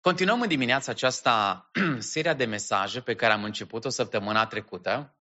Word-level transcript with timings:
Continuăm 0.00 0.40
în 0.40 0.48
dimineața 0.48 0.90
aceasta 0.90 1.70
seria 1.98 2.34
de 2.34 2.44
mesaje 2.44 3.00
pe 3.00 3.14
care 3.14 3.32
am 3.32 3.44
început-o 3.44 3.88
săptămâna 3.88 4.46
trecută. 4.46 5.16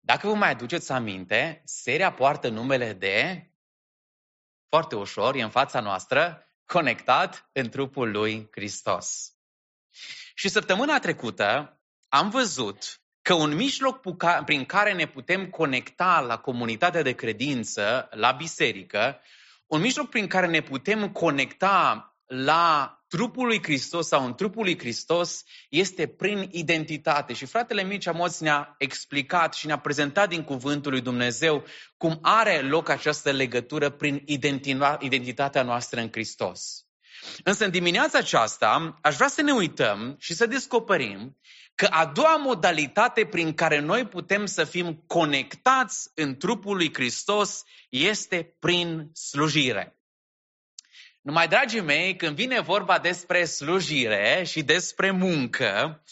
Dacă 0.00 0.26
vă 0.26 0.34
mai 0.34 0.50
aduceți 0.50 0.92
aminte, 0.92 1.62
seria 1.64 2.12
poartă 2.12 2.48
numele 2.48 2.92
de, 2.92 3.50
foarte 4.68 4.96
ușor, 4.96 5.34
e 5.34 5.42
în 5.42 5.50
fața 5.50 5.80
noastră, 5.80 6.50
conectat 6.66 7.48
în 7.52 7.68
trupul 7.68 8.10
lui 8.10 8.48
Hristos. 8.50 9.32
Și 10.34 10.48
săptămâna 10.48 10.98
trecută 10.98 11.80
am 12.08 12.30
văzut 12.30 13.00
că 13.22 13.34
un 13.34 13.54
mijloc 13.54 14.00
prin 14.44 14.64
care 14.64 14.92
ne 14.92 15.06
putem 15.06 15.50
conecta 15.50 16.20
la 16.20 16.38
comunitatea 16.38 17.02
de 17.02 17.12
credință, 17.12 18.08
la 18.10 18.32
biserică, 18.32 19.20
un 19.66 19.80
mijloc 19.80 20.08
prin 20.08 20.26
care 20.26 20.46
ne 20.46 20.60
putem 20.60 21.12
conecta 21.12 22.10
la 22.26 22.95
trupul 23.08 23.46
lui 23.46 23.62
Hristos 23.62 24.06
sau 24.06 24.24
în 24.24 24.34
trupul 24.34 24.64
lui 24.64 24.78
Hristos 24.78 25.42
este 25.68 26.06
prin 26.06 26.48
identitate. 26.50 27.32
Și 27.32 27.46
fratele 27.46 27.82
Mircea 27.82 28.12
Moț 28.12 28.38
ne-a 28.38 28.74
explicat 28.78 29.54
și 29.54 29.66
ne-a 29.66 29.78
prezentat 29.78 30.28
din 30.28 30.42
cuvântul 30.42 30.90
lui 30.90 31.00
Dumnezeu 31.00 31.64
cum 31.96 32.18
are 32.22 32.60
loc 32.60 32.88
această 32.88 33.30
legătură 33.30 33.90
prin 33.90 34.22
identitatea 34.98 35.62
noastră 35.62 36.00
în 36.00 36.08
Hristos. 36.10 36.86
Însă 37.44 37.64
în 37.64 37.70
dimineața 37.70 38.18
aceasta 38.18 38.98
aș 39.02 39.14
vrea 39.14 39.28
să 39.28 39.42
ne 39.42 39.52
uităm 39.52 40.16
și 40.18 40.34
să 40.34 40.46
descoperim 40.46 41.36
că 41.74 41.86
a 41.90 42.06
doua 42.06 42.36
modalitate 42.36 43.26
prin 43.26 43.54
care 43.54 43.80
noi 43.80 44.06
putem 44.06 44.46
să 44.46 44.64
fim 44.64 45.04
conectați 45.06 46.10
în 46.14 46.36
trupul 46.36 46.76
lui 46.76 46.94
Hristos 46.94 47.62
este 47.88 48.56
prin 48.58 49.10
slujire. 49.12 49.95
Numai, 51.26 51.48
dragii 51.48 51.80
mei, 51.80 52.16
când 52.16 52.36
vine 52.36 52.60
vorba 52.60 52.98
despre 52.98 53.44
slujire 53.44 54.42
și 54.46 54.62
despre 54.62 55.10
muncă, 55.10 56.02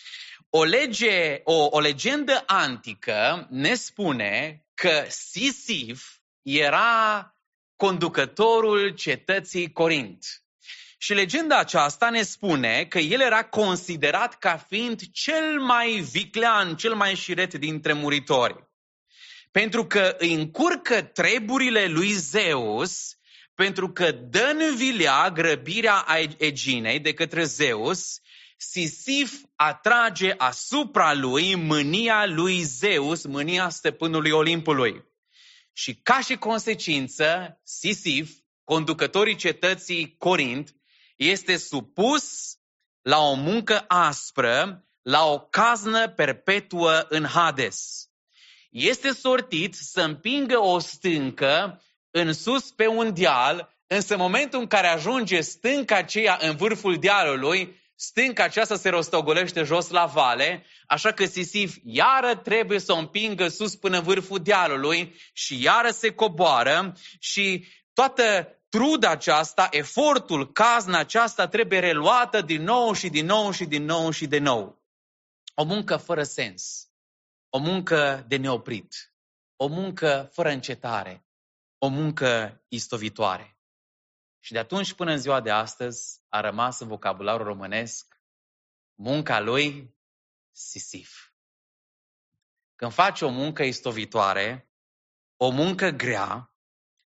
o, 0.51 0.65
lege, 0.65 1.41
o, 1.45 1.69
o 1.71 1.81
legendă 1.81 2.43
antică 2.47 3.47
ne 3.51 3.75
spune 3.75 4.65
că 4.75 5.05
Sisif 5.09 6.05
era 6.43 7.35
conducătorul 7.77 8.89
cetății 8.89 9.73
Corint. 9.73 10.25
Și 10.99 11.15
legenda 11.15 11.59
aceasta 11.59 12.11
ne 12.11 12.23
spune 12.23 12.85
că 12.85 12.99
el 12.99 13.21
era 13.21 13.45
considerat 13.45 14.39
ca 14.39 14.57
fiind 14.57 15.01
cel 15.13 15.61
mai 15.61 15.91
viclean, 15.91 16.77
cel 16.77 16.95
mai 16.95 17.15
șiret 17.15 17.55
dintre 17.55 17.93
muritori. 17.93 18.69
Pentru 19.51 19.87
că 19.87 20.15
îi 20.19 20.33
încurcă 20.33 21.03
treburile 21.03 21.87
lui 21.87 22.13
Zeus 22.13 23.19
pentru 23.55 23.93
că 23.93 24.13
dă 24.13 24.57
în 24.59 24.77
vilea 24.77 25.31
grăbirea 25.31 26.07
Eginei 26.39 27.01
de 27.01 27.15
către 27.15 27.45
Zeus, 27.45 28.21
Sisif 28.57 29.33
atrage 29.57 30.35
asupra 30.37 31.15
lui 31.15 31.55
mânia 31.55 32.27
lui 32.27 32.63
Zeus, 32.63 33.25
mânia 33.25 33.69
stăpânului 33.69 34.31
Olimpului. 34.31 35.05
Și 35.73 35.95
ca 35.95 36.21
și 36.21 36.37
consecință, 36.37 37.61
Sisif, 37.65 38.31
conducătorii 38.65 39.37
cetății 39.37 40.17
Corint, 40.19 40.75
este 41.17 41.57
supus 41.57 42.57
la 43.03 43.19
o 43.19 43.35
muncă 43.35 43.85
aspră, 43.89 44.85
la 45.03 45.25
o 45.25 45.39
caznă 45.39 46.09
perpetuă 46.09 47.07
în 47.09 47.25
Hades. 47.25 48.09
Este 48.71 49.13
sortit 49.13 49.75
să 49.75 50.01
împingă 50.01 50.59
o 50.59 50.79
stâncă 50.79 51.83
în 52.17 52.33
sus 52.33 52.71
pe 52.71 52.87
un 52.87 53.15
deal, 53.15 53.77
însă 53.87 54.15
în 54.15 54.21
momentul 54.21 54.61
în 54.61 54.67
care 54.67 54.87
ajunge 54.87 55.41
stânca 55.41 55.97
aceea 55.97 56.39
în 56.41 56.57
vârful 56.57 56.99
dealului, 56.99 57.81
stânca 57.95 58.45
aceasta 58.45 58.77
se 58.77 58.89
rostogolește 58.89 59.63
jos 59.63 59.89
la 59.89 60.05
vale, 60.05 60.65
așa 60.87 61.13
că 61.13 61.25
Sisif 61.25 61.77
iară 61.85 62.35
trebuie 62.37 62.79
să 62.79 62.93
o 62.93 62.97
împingă 62.97 63.49
sus 63.49 63.77
până 63.77 63.97
în 63.97 64.03
vârful 64.03 64.39
dealului 64.39 65.15
și 65.33 65.63
iară 65.63 65.91
se 65.91 66.11
coboară 66.11 66.97
și 67.19 67.67
toată 67.93 68.49
truda 68.69 69.11
aceasta, 69.11 69.69
efortul, 69.71 70.53
cazna 70.53 70.99
aceasta 70.99 71.49
trebuie 71.49 71.79
reluată 71.79 72.41
din 72.41 72.63
nou 72.63 72.93
și 72.93 73.09
din 73.09 73.27
nou 73.27 73.51
și 73.51 73.65
din 73.65 73.85
nou 73.85 74.11
și 74.11 74.27
din 74.27 74.43
nou. 74.43 74.83
O 75.55 75.65
muncă 75.65 75.97
fără 75.97 76.23
sens, 76.23 76.89
o 77.49 77.59
muncă 77.59 78.25
de 78.29 78.37
neoprit, 78.37 79.13
o 79.57 79.67
muncă 79.67 80.31
fără 80.33 80.49
încetare, 80.49 81.25
o 81.85 81.89
muncă 81.89 82.63
istovitoare. 82.69 83.59
Și 84.41 84.53
de 84.53 84.59
atunci 84.59 84.95
până 84.95 85.11
în 85.11 85.19
ziua 85.19 85.41
de 85.41 85.51
astăzi 85.51 86.23
a 86.29 86.41
rămas 86.41 86.81
în 86.81 86.89
vocabularul 86.89 87.47
românesc 87.47 88.21
munca 88.95 89.41
lui 89.41 89.95
Sisif. 90.53 91.33
Când 92.77 92.93
faci 92.93 93.21
o 93.21 93.29
muncă 93.29 93.63
istovitoare, 93.63 94.71
o 95.37 95.51
muncă 95.51 95.89
grea, 95.89 96.55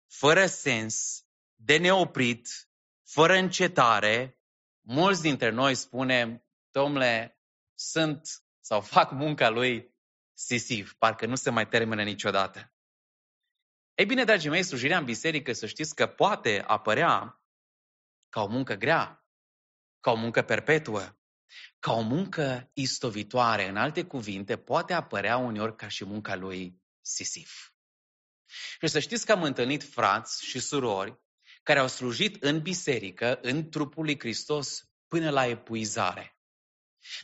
fără 0.07 0.47
sens, 0.47 1.25
de 1.55 1.77
neoprit, 1.77 2.69
fără 3.03 3.35
încetare, 3.35 4.41
mulți 4.81 5.23
dintre 5.23 5.51
noi 5.51 5.75
spunem, 5.75 6.45
domnule, 6.71 7.41
sunt 7.75 8.45
sau 8.61 8.81
fac 8.81 9.11
munca 9.11 9.49
lui 9.49 9.95
Sisif, 10.33 10.93
parcă 10.93 11.27
nu 11.27 11.35
se 11.35 11.51
mai 11.51 11.69
termină 11.69 12.03
niciodată. 12.03 12.76
Ei 13.97 14.07
bine, 14.07 14.25
dragii 14.25 14.51
mei, 14.51 14.63
slujirea 14.63 14.99
în 14.99 15.05
biserică, 15.05 15.53
să 15.53 15.67
știți 15.67 15.95
că 15.95 16.07
poate 16.07 16.65
apărea 16.67 17.43
ca 18.29 18.43
o 18.43 18.47
muncă 18.47 18.75
grea, 18.75 19.27
ca 20.01 20.11
o 20.11 20.15
muncă 20.15 20.43
perpetuă, 20.43 21.17
ca 21.79 21.93
o 21.93 22.01
muncă 22.01 22.71
istovitoare. 22.73 23.69
În 23.69 23.77
alte 23.77 24.05
cuvinte, 24.05 24.57
poate 24.59 24.93
apărea 24.93 25.37
uneori 25.37 25.77
ca 25.77 25.89
și 25.89 26.05
munca 26.05 26.35
lui 26.35 26.83
Sisif. 27.01 27.71
Și 28.81 28.87
să 28.87 28.99
știți 28.99 29.27
că 29.27 29.33
am 29.33 29.43
întâlnit 29.43 29.83
frați 29.83 30.45
și 30.45 30.59
surori 30.59 31.19
care 31.63 31.79
au 31.79 31.89
slujit 31.89 32.43
în 32.43 32.63
biserică, 32.63 33.39
în 33.43 33.71
trupul 33.71 34.05
lui 34.05 34.19
Hristos, 34.19 34.89
până 35.09 35.31
la 35.31 35.47
epuizare. 35.47 36.36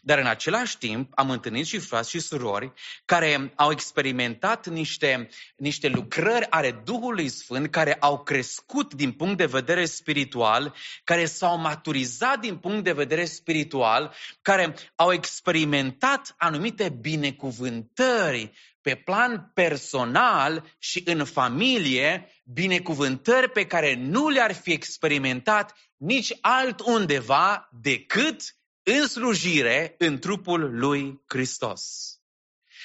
Dar 0.00 0.18
în 0.18 0.26
același 0.26 0.78
timp 0.78 1.12
am 1.14 1.30
întâlnit 1.30 1.66
și 1.66 1.78
frați 1.78 2.10
și 2.10 2.20
surori 2.20 2.72
care 3.04 3.52
au 3.56 3.70
experimentat 3.70 4.66
niște, 4.66 5.28
niște 5.56 5.88
lucrări 5.88 6.50
ale 6.50 6.82
Duhului 6.84 7.28
Sfânt, 7.28 7.70
care 7.70 7.94
au 7.94 8.22
crescut 8.22 8.94
din 8.94 9.12
punct 9.12 9.36
de 9.36 9.46
vedere 9.46 9.84
spiritual, 9.84 10.74
care 11.04 11.24
s-au 11.24 11.58
maturizat 11.58 12.40
din 12.40 12.56
punct 12.56 12.84
de 12.84 12.92
vedere 12.92 13.24
spiritual, 13.24 14.14
care 14.42 14.74
au 14.94 15.12
experimentat 15.12 16.34
anumite 16.38 16.88
binecuvântări 17.00 18.52
pe 18.82 18.94
plan 18.94 19.50
personal 19.54 20.74
și 20.78 21.02
în 21.04 21.24
familie, 21.24 22.28
binecuvântări 22.44 23.50
pe 23.50 23.66
care 23.66 23.94
nu 23.94 24.28
le-ar 24.28 24.54
fi 24.54 24.72
experimentat 24.72 25.74
nici 25.96 26.32
altundeva 26.40 27.68
decât 27.80 28.56
în 28.82 29.06
slujire 29.08 29.94
în 29.98 30.18
trupul 30.18 30.78
lui 30.78 31.22
Hristos. 31.26 32.12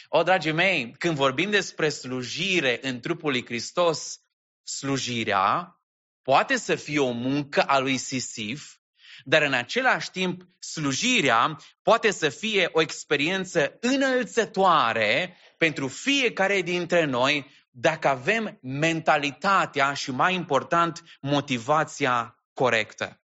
O, 0.09 0.24
dragii 0.24 0.52
mei, 0.52 0.96
când 0.97 1.16
vorbim 1.16 1.50
despre 1.50 1.90
slujire 1.90 2.80
în 2.81 3.00
trupul 3.00 3.31
lui 3.31 3.46
Hristos, 3.46 4.19
slujirea 4.63 5.81
poate 6.22 6.56
să 6.56 6.75
fie 6.75 7.00
o 7.00 7.12
muncă 7.12 7.62
a 7.62 7.80
lui 7.80 7.97
Sisif, 7.97 8.75
dar 9.24 9.41
în 9.41 9.53
același 9.53 10.12
timp 10.12 10.41
slujirea 10.59 11.59
poate 11.81 12.12
să 12.12 12.30
fie 12.30 12.69
o 12.72 12.81
experiență 12.81 13.78
înălțătoare 13.80 15.38
pentru 15.57 15.88
fiecare 15.88 16.62
dintre 16.62 17.06
noi 17.06 17.56
dacă 17.69 18.07
avem 18.07 18.59
mentalitatea 18.62 19.94
și, 19.94 20.12
mai 20.12 20.34
important, 20.34 21.03
motivația 21.22 22.44
corectă. 22.53 23.22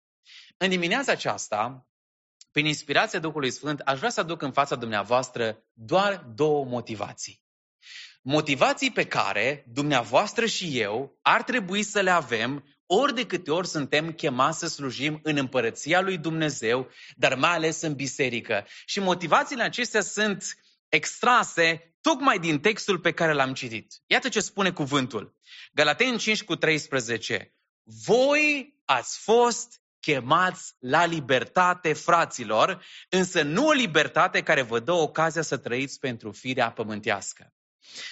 În 0.56 0.68
dimineața 0.68 1.12
aceasta 1.12 1.89
prin 2.52 2.66
inspirația 2.66 3.18
Duhului 3.18 3.50
Sfânt, 3.50 3.80
aș 3.80 3.98
vrea 3.98 4.10
să 4.10 4.20
aduc 4.20 4.42
în 4.42 4.52
fața 4.52 4.76
dumneavoastră 4.76 5.64
doar 5.72 6.24
două 6.34 6.64
motivații. 6.64 7.42
Motivații 8.22 8.90
pe 8.90 9.06
care 9.06 9.64
dumneavoastră 9.68 10.46
și 10.46 10.78
eu 10.78 11.18
ar 11.22 11.42
trebui 11.42 11.82
să 11.82 12.00
le 12.00 12.10
avem 12.10 12.64
ori 12.86 13.14
de 13.14 13.26
câte 13.26 13.50
ori 13.50 13.66
suntem 13.66 14.12
chemați 14.12 14.58
să 14.58 14.66
slujim 14.66 15.20
în 15.22 15.36
împărăția 15.36 16.00
lui 16.00 16.18
Dumnezeu, 16.18 16.90
dar 17.16 17.34
mai 17.34 17.50
ales 17.50 17.80
în 17.80 17.94
biserică. 17.94 18.66
Și 18.84 19.00
motivațiile 19.00 19.62
acestea 19.62 20.00
sunt 20.00 20.44
extrase 20.88 21.94
tocmai 22.00 22.38
din 22.38 22.60
textul 22.60 22.98
pe 22.98 23.12
care 23.12 23.32
l-am 23.32 23.52
citit. 23.52 24.02
Iată 24.06 24.28
ce 24.28 24.40
spune 24.40 24.72
cuvântul. 24.72 25.36
Galaten 25.72 26.18
5 26.18 26.44
cu 26.44 26.56
13. 26.56 27.54
Voi 27.82 28.74
ați 28.84 29.18
fost 29.18 29.80
chemați 30.00 30.74
la 30.78 31.04
libertate, 31.04 31.92
fraților, 31.92 32.84
însă 33.08 33.42
nu 33.42 33.66
o 33.66 33.72
libertate 33.72 34.42
care 34.42 34.62
vă 34.62 34.80
dă 34.80 34.92
ocazia 34.92 35.42
să 35.42 35.56
trăiți 35.56 35.98
pentru 35.98 36.32
firea 36.32 36.70
pământească. 36.70 37.52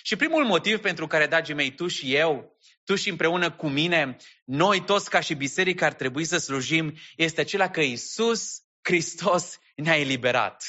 Și 0.02 0.16
primul 0.16 0.44
motiv 0.44 0.78
pentru 0.78 1.06
care, 1.06 1.26
dragii 1.26 1.54
mei, 1.54 1.74
tu 1.74 1.86
și 1.86 2.14
eu, 2.14 2.58
tu 2.84 2.94
și 2.94 3.08
împreună 3.08 3.50
cu 3.50 3.68
mine, 3.68 4.16
noi 4.44 4.84
toți 4.84 5.10
ca 5.10 5.20
și 5.20 5.34
biserică 5.34 5.84
ar 5.84 5.92
trebui 5.92 6.24
să 6.24 6.38
slujim, 6.38 6.96
este 7.16 7.40
acela 7.40 7.70
că 7.70 7.80
Isus 7.80 8.62
Hristos 8.82 9.58
ne-a 9.76 9.98
eliberat. 9.98 10.64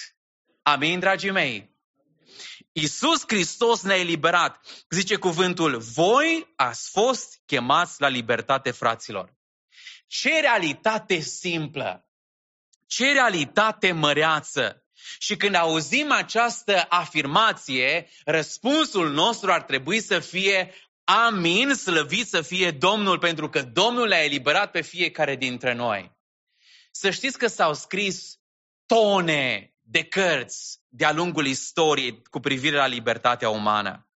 Amin, 0.61 0.99
dragii 0.99 1.31
mei? 1.31 1.77
Iisus 2.71 3.23
Hristos 3.27 3.81
ne-a 3.81 3.99
eliberat. 3.99 4.59
Zice 4.89 5.15
cuvântul, 5.15 5.77
voi 5.77 6.53
ați 6.55 6.89
fost 6.89 7.41
chemați 7.45 8.01
la 8.01 8.07
libertate, 8.07 8.71
fraților. 8.71 9.37
Ce 10.09 10.39
realitate 10.39 11.19
simplă, 11.19 12.09
ce 12.87 13.11
realitate 13.11 13.91
măreață. 13.91 14.83
Și 15.19 15.35
când 15.35 15.55
auzim 15.55 16.11
această 16.11 16.85
afirmație, 16.89 18.09
răspunsul 18.25 19.11
nostru 19.11 19.51
ar 19.51 19.61
trebui 19.61 20.01
să 20.01 20.19
fie 20.19 20.73
Amin, 21.03 21.73
slăvit 21.73 22.27
să 22.27 22.41
fie 22.41 22.71
Domnul, 22.71 23.19
pentru 23.19 23.49
că 23.49 23.61
Domnul 23.61 24.07
le-a 24.07 24.23
eliberat 24.23 24.71
pe 24.71 24.81
fiecare 24.81 25.35
dintre 25.35 25.73
noi. 25.73 26.17
Să 26.91 27.09
știți 27.09 27.37
că 27.37 27.47
s-au 27.47 27.73
scris 27.73 28.39
tone 28.85 29.73
de 29.81 30.03
cărți 30.03 30.79
de-a 30.87 31.11
lungul 31.11 31.45
istoriei 31.45 32.21
cu 32.23 32.39
privire 32.39 32.75
la 32.75 32.87
libertatea 32.87 33.49
umană. 33.49 34.09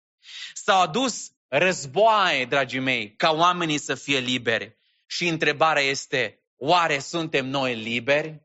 S-au 0.53 0.81
adus 0.81 1.31
războaie, 1.47 2.45
dragii 2.45 2.79
mei, 2.79 3.15
ca 3.15 3.31
oamenii 3.31 3.77
să 3.77 3.95
fie 3.95 4.19
liberi. 4.19 4.77
Și 5.13 5.27
întrebarea 5.27 5.83
este, 5.83 6.39
oare 6.57 6.99
suntem 6.99 7.45
noi 7.45 7.75
liberi? 7.75 8.41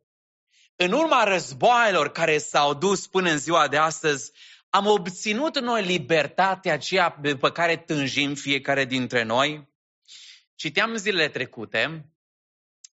În 0.77 0.93
urma 0.93 1.25
războaielor 1.25 2.13
care 2.13 2.39
s-au 2.39 2.75
dus 2.75 3.07
până 3.07 3.31
în 3.31 3.39
ziua 3.39 3.69
de 3.69 3.77
astăzi, 3.77 4.33
am 4.71 4.87
obținut 4.87 5.61
noi 5.61 5.85
libertatea 5.85 6.73
aceea 6.73 7.11
pe 7.41 7.53
care 7.53 7.77
tânjim 7.77 8.35
fiecare 8.35 8.85
dintre 8.85 9.23
noi? 9.23 9.69
Citeam 10.55 10.97
zilele 10.97 11.29
trecute 11.29 12.13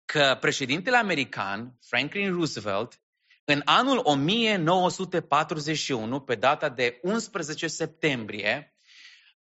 că 0.05 0.37
președintele 0.41 0.97
american, 0.97 1.79
Franklin 1.81 2.32
Roosevelt, 2.32 3.00
în 3.44 3.62
anul 3.65 4.00
1941, 4.03 6.20
pe 6.20 6.35
data 6.35 6.69
de 6.69 6.99
11 7.03 7.67
septembrie, 7.67 8.75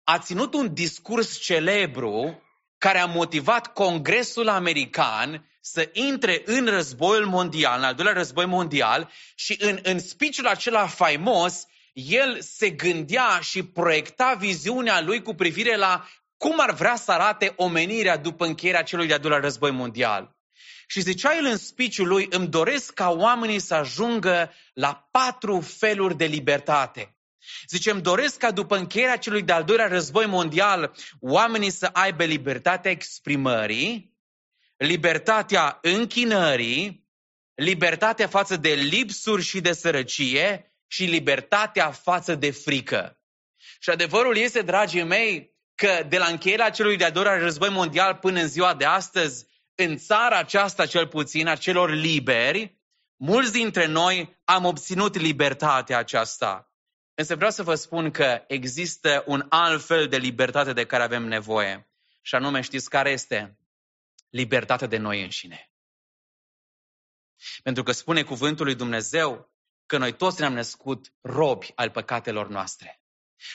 a 0.04 0.18
ținut 0.18 0.54
un 0.54 0.74
discurs 0.74 1.38
celebru 1.38 2.42
care 2.82 2.98
a 2.98 3.06
motivat 3.06 3.72
Congresul 3.72 4.48
American 4.48 5.48
să 5.60 5.90
intre 5.92 6.42
în 6.44 6.66
războiul 6.66 7.26
mondial, 7.26 7.78
în 7.78 7.84
al 7.84 7.94
doilea 7.94 8.14
război 8.14 8.46
mondial, 8.46 9.10
și 9.34 9.56
în, 9.60 9.78
în 9.82 9.98
speech 9.98 10.38
acela 10.44 10.86
faimos, 10.86 11.66
el 11.92 12.40
se 12.40 12.70
gândea 12.70 13.38
și 13.42 13.62
proiecta 13.62 14.36
viziunea 14.38 15.00
lui 15.00 15.22
cu 15.22 15.34
privire 15.34 15.76
la 15.76 16.08
cum 16.36 16.60
ar 16.60 16.74
vrea 16.74 16.96
să 16.96 17.12
arate 17.12 17.52
omenirea 17.56 18.16
după 18.16 18.44
încheierea 18.44 18.82
celui 18.82 19.06
de-al 19.06 19.18
doilea 19.18 19.40
război 19.40 19.70
mondial. 19.70 20.36
Și 20.86 21.00
zicea 21.00 21.36
el 21.36 21.44
în 21.44 21.56
spiciul 21.56 22.08
lui, 22.08 22.26
îmi 22.30 22.48
doresc 22.48 22.92
ca 22.94 23.10
oamenii 23.10 23.58
să 23.58 23.74
ajungă 23.74 24.52
la 24.72 25.08
patru 25.10 25.60
feluri 25.60 26.16
de 26.16 26.24
libertate. 26.24 27.16
Zice, 27.68 27.90
îmi 27.90 28.02
doresc 28.02 28.36
ca 28.36 28.50
după 28.50 28.76
încheierea 28.76 29.16
celui 29.16 29.42
de-al 29.42 29.64
doilea 29.64 29.86
război 29.86 30.26
mondial, 30.26 30.94
oamenii 31.20 31.70
să 31.70 31.90
aibă 31.92 32.24
libertatea 32.24 32.90
exprimării, 32.90 34.16
libertatea 34.76 35.78
închinării, 35.82 37.06
libertatea 37.54 38.26
față 38.26 38.56
de 38.56 38.72
lipsuri 38.72 39.42
și 39.42 39.60
de 39.60 39.72
sărăcie 39.72 40.72
și 40.86 41.04
libertatea 41.04 41.90
față 41.90 42.34
de 42.34 42.50
frică. 42.50 43.16
Și 43.80 43.90
adevărul 43.90 44.36
este, 44.36 44.62
dragii 44.62 45.02
mei, 45.02 45.54
că 45.74 46.06
de 46.08 46.18
la 46.18 46.26
încheierea 46.26 46.70
celui 46.70 46.96
de-al 46.96 47.12
doilea 47.12 47.38
război 47.38 47.68
mondial 47.68 48.14
până 48.14 48.40
în 48.40 48.48
ziua 48.48 48.74
de 48.74 48.84
astăzi, 48.84 49.46
în 49.74 49.96
țara 49.96 50.38
aceasta 50.38 50.86
cel 50.86 51.06
puțin, 51.06 51.46
a 51.46 51.56
celor 51.56 51.90
liberi, 51.90 52.80
mulți 53.16 53.52
dintre 53.52 53.86
noi 53.86 54.40
am 54.44 54.64
obținut 54.64 55.16
libertatea 55.16 55.98
aceasta. 55.98 56.71
Însă 57.14 57.34
vreau 57.34 57.50
să 57.50 57.62
vă 57.62 57.74
spun 57.74 58.10
că 58.10 58.44
există 58.46 59.24
un 59.26 59.46
alt 59.48 59.84
fel 59.84 60.08
de 60.08 60.16
libertate 60.16 60.72
de 60.72 60.86
care 60.86 61.02
avem 61.02 61.22
nevoie. 61.22 61.90
Și 62.20 62.34
anume, 62.34 62.60
știți 62.60 62.90
care 62.90 63.10
este? 63.10 63.58
Libertatea 64.30 64.86
de 64.86 64.96
noi 64.96 65.22
înșine. 65.22 65.70
Pentru 67.62 67.82
că 67.82 67.92
spune 67.92 68.22
cuvântul 68.22 68.64
lui 68.64 68.74
Dumnezeu 68.74 69.52
că 69.86 69.98
noi 69.98 70.16
toți 70.16 70.40
ne-am 70.40 70.52
născut 70.52 71.12
robi 71.20 71.72
al 71.74 71.90
păcatelor 71.90 72.48
noastre. 72.48 73.02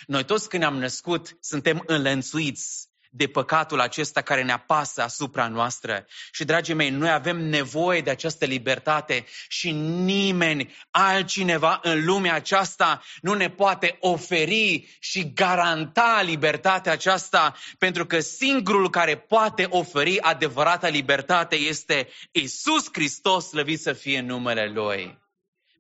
Noi 0.05 0.25
toți 0.25 0.49
când 0.49 0.61
ne-am 0.61 0.77
născut 0.77 1.37
suntem 1.39 1.83
înlănțuiți 1.85 2.86
de 3.17 3.27
păcatul 3.27 3.79
acesta 3.79 4.21
care 4.21 4.43
ne 4.43 4.51
apasă 4.51 5.01
asupra 5.01 5.47
noastră. 5.47 6.05
Și, 6.31 6.45
dragii 6.45 6.73
mei, 6.73 6.89
noi 6.89 7.09
avem 7.09 7.37
nevoie 7.37 8.01
de 8.01 8.09
această 8.09 8.45
libertate 8.45 9.25
și 9.47 9.71
nimeni 9.71 10.75
altcineva 10.91 11.79
în 11.83 12.05
lumea 12.05 12.33
aceasta 12.33 13.01
nu 13.21 13.33
ne 13.33 13.49
poate 13.49 13.97
oferi 13.99 14.97
și 14.99 15.33
garanta 15.33 16.21
libertatea 16.25 16.91
aceasta, 16.91 17.55
pentru 17.77 18.05
că 18.05 18.19
singurul 18.19 18.89
care 18.89 19.17
poate 19.17 19.67
oferi 19.69 20.21
adevărata 20.21 20.87
libertate 20.87 21.55
este 21.55 22.07
Isus 22.31 22.89
Hristos, 22.91 23.47
slăvit 23.47 23.79
să 23.79 23.93
fie 23.93 24.21
numele 24.21 24.71
Lui. 24.73 25.19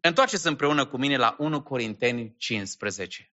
Întoarceți 0.01 0.47
împreună 0.47 0.85
cu 0.85 0.97
mine 0.97 1.17
la 1.17 1.35
1 1.37 1.61
Corinteni 1.61 2.35
15. 2.37 3.31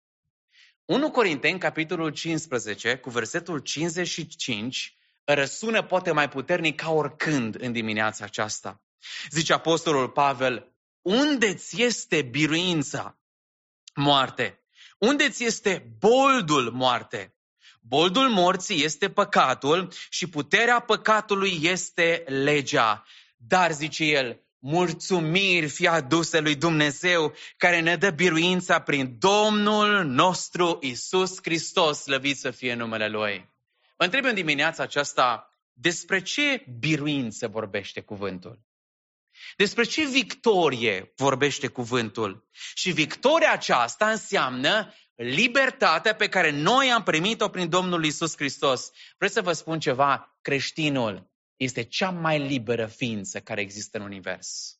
1 0.85 1.11
Corinteni, 1.11 1.59
capitolul 1.59 2.09
15, 2.09 2.97
cu 2.97 3.09
versetul 3.09 3.59
55, 3.59 4.97
răsună 5.23 5.83
poate 5.83 6.11
mai 6.11 6.29
puternic 6.29 6.81
ca 6.81 6.91
oricând 6.91 7.61
în 7.61 7.71
dimineața 7.71 8.25
aceasta. 8.25 8.81
Zice 9.29 9.53
Apostolul 9.53 10.09
Pavel, 10.09 10.75
unde 11.01 11.53
ți 11.53 11.81
este 11.81 12.21
biruința, 12.21 13.19
moarte? 13.95 14.59
Unde 14.97 15.29
ți 15.29 15.43
este 15.43 15.95
boldul, 15.99 16.71
moarte? 16.71 17.35
Boldul 17.81 18.29
morții 18.29 18.83
este 18.83 19.09
păcatul 19.09 19.91
și 20.09 20.29
puterea 20.29 20.79
păcatului 20.79 21.59
este 21.61 22.23
legea. 22.27 23.05
Dar, 23.37 23.71
zice 23.71 24.03
el, 24.03 24.41
mulțumiri 24.61 25.67
fie 25.67 25.87
aduse 25.87 26.39
lui 26.39 26.55
Dumnezeu 26.55 27.33
care 27.57 27.79
ne 27.79 27.95
dă 27.95 28.09
biruința 28.09 28.79
prin 28.79 29.15
Domnul 29.19 30.03
nostru 30.03 30.77
Isus 30.81 31.37
Hristos, 31.41 32.01
slăvit 32.01 32.37
să 32.37 32.51
fie 32.51 32.73
numele 32.73 33.07
Lui. 33.07 33.49
Mă 33.97 34.05
întreb 34.05 34.25
în 34.25 34.33
dimineața 34.33 34.83
aceasta 34.83 35.49
despre 35.73 36.21
ce 36.21 36.65
biruință 36.79 37.47
vorbește 37.47 38.01
cuvântul. 38.01 38.59
Despre 39.55 39.83
ce 39.83 40.07
victorie 40.07 41.13
vorbește 41.15 41.67
cuvântul. 41.67 42.47
Și 42.73 42.91
victoria 42.91 43.51
aceasta 43.51 44.09
înseamnă 44.09 44.93
libertatea 45.15 46.15
pe 46.15 46.27
care 46.27 46.51
noi 46.51 46.91
am 46.91 47.03
primit-o 47.03 47.49
prin 47.49 47.69
Domnul 47.69 48.05
Isus 48.05 48.35
Hristos. 48.35 48.89
Vreau 49.17 49.31
să 49.31 49.41
vă 49.41 49.53
spun 49.53 49.79
ceva, 49.79 50.37
creștinul 50.41 51.30
este 51.63 51.83
cea 51.83 52.09
mai 52.09 52.39
liberă 52.39 52.85
ființă 52.85 53.39
care 53.39 53.61
există 53.61 53.97
în 53.97 54.03
univers. 54.03 54.79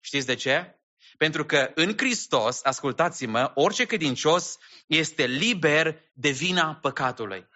Știți 0.00 0.26
de 0.26 0.34
ce? 0.34 0.80
Pentru 1.16 1.44
că 1.44 1.70
în 1.74 1.92
Hristos, 1.96 2.60
ascultați-mă, 2.62 3.50
orice 3.54 3.84
credincios 3.84 4.58
este 4.86 5.26
liber 5.26 6.00
de 6.12 6.30
vina 6.30 6.74
păcatului. 6.74 7.48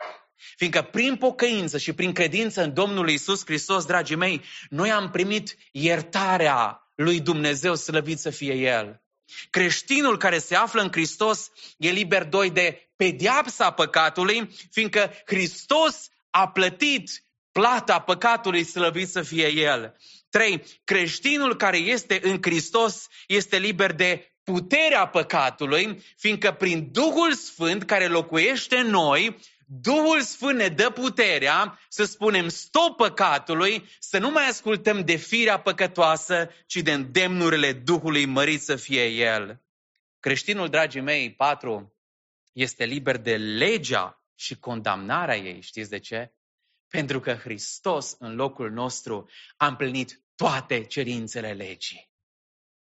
Fiindcă 0.57 0.83
prin 0.83 1.17
pocăință 1.17 1.79
și 1.79 1.93
prin 1.93 2.13
credință 2.13 2.63
în 2.63 2.75
Domnul 2.75 3.09
Isus 3.09 3.45
Hristos, 3.45 3.85
dragii 3.85 4.17
mei, 4.17 4.43
noi 4.69 4.91
am 4.91 5.11
primit 5.11 5.57
iertarea 5.73 6.89
lui 6.95 7.21
Dumnezeu, 7.21 7.75
slăvit 7.75 8.19
să 8.19 8.31
fie 8.31 8.55
El. 8.55 9.03
Creștinul 9.51 10.19
care 10.19 10.39
se 10.39 10.55
află 10.55 10.83
în 10.83 10.91
Hristos 10.93 11.51
e 11.77 11.91
liber 11.91 12.25
doi 12.25 12.51
de 12.51 12.93
pediapsa 12.97 13.73
păcatului, 13.73 14.51
fiindcă 14.71 15.13
Hristos 15.25 16.09
a 16.31 16.49
plătit 16.49 17.25
plata 17.53 18.01
păcatului 18.01 18.65
slăvit 18.65 19.09
să 19.09 19.23
fie 19.23 19.49
El. 19.49 19.97
Trei, 20.31 20.65
creștinul 20.85 21.57
care 21.57 21.77
este 21.77 22.21
în 22.23 22.39
Hristos 22.43 23.07
este 23.27 23.59
liber 23.59 23.93
de 23.93 24.33
puterea 24.45 25.07
păcatului, 25.07 26.03
fiindcă 26.17 26.53
prin 26.53 26.89
Duhul 26.93 27.33
Sfânt 27.33 27.83
care 27.83 28.07
locuiește 28.07 28.77
în 28.77 28.87
noi, 28.87 29.39
Duhul 29.67 30.21
Sfânt 30.21 30.59
ne 30.59 30.69
dă 30.69 30.91
puterea 30.91 31.79
să 31.89 32.05
spunem 32.05 32.49
stop 32.49 32.97
păcatului, 32.97 33.89
să 33.99 34.19
nu 34.19 34.31
mai 34.31 34.49
ascultăm 34.49 35.05
de 35.05 35.17
firea 35.17 35.61
păcătoasă, 35.61 36.51
ci 36.67 36.77
de 36.77 36.93
îndemnurile 36.93 37.73
Duhului 37.73 38.25
mărit 38.25 38.63
să 38.63 38.77
fie 38.77 39.07
El. 39.07 39.63
Creștinul, 40.21 40.69
dragii 40.69 41.01
mei, 41.01 41.35
patru, 41.35 41.97
este 42.53 42.85
liber 42.85 43.17
de 43.17 43.37
legea 43.37 44.23
și 44.35 44.59
condamnarea 44.59 45.37
ei. 45.37 45.61
Știți 45.61 45.91
de 45.91 45.99
ce? 45.99 46.33
Pentru 46.93 47.21
că 47.21 47.35
Hristos, 47.35 48.17
în 48.19 48.35
locul 48.35 48.71
nostru, 48.71 49.29
a 49.57 49.67
împlinit 49.67 50.23
toate 50.35 50.85
cerințele 50.85 51.53
legii. 51.53 52.11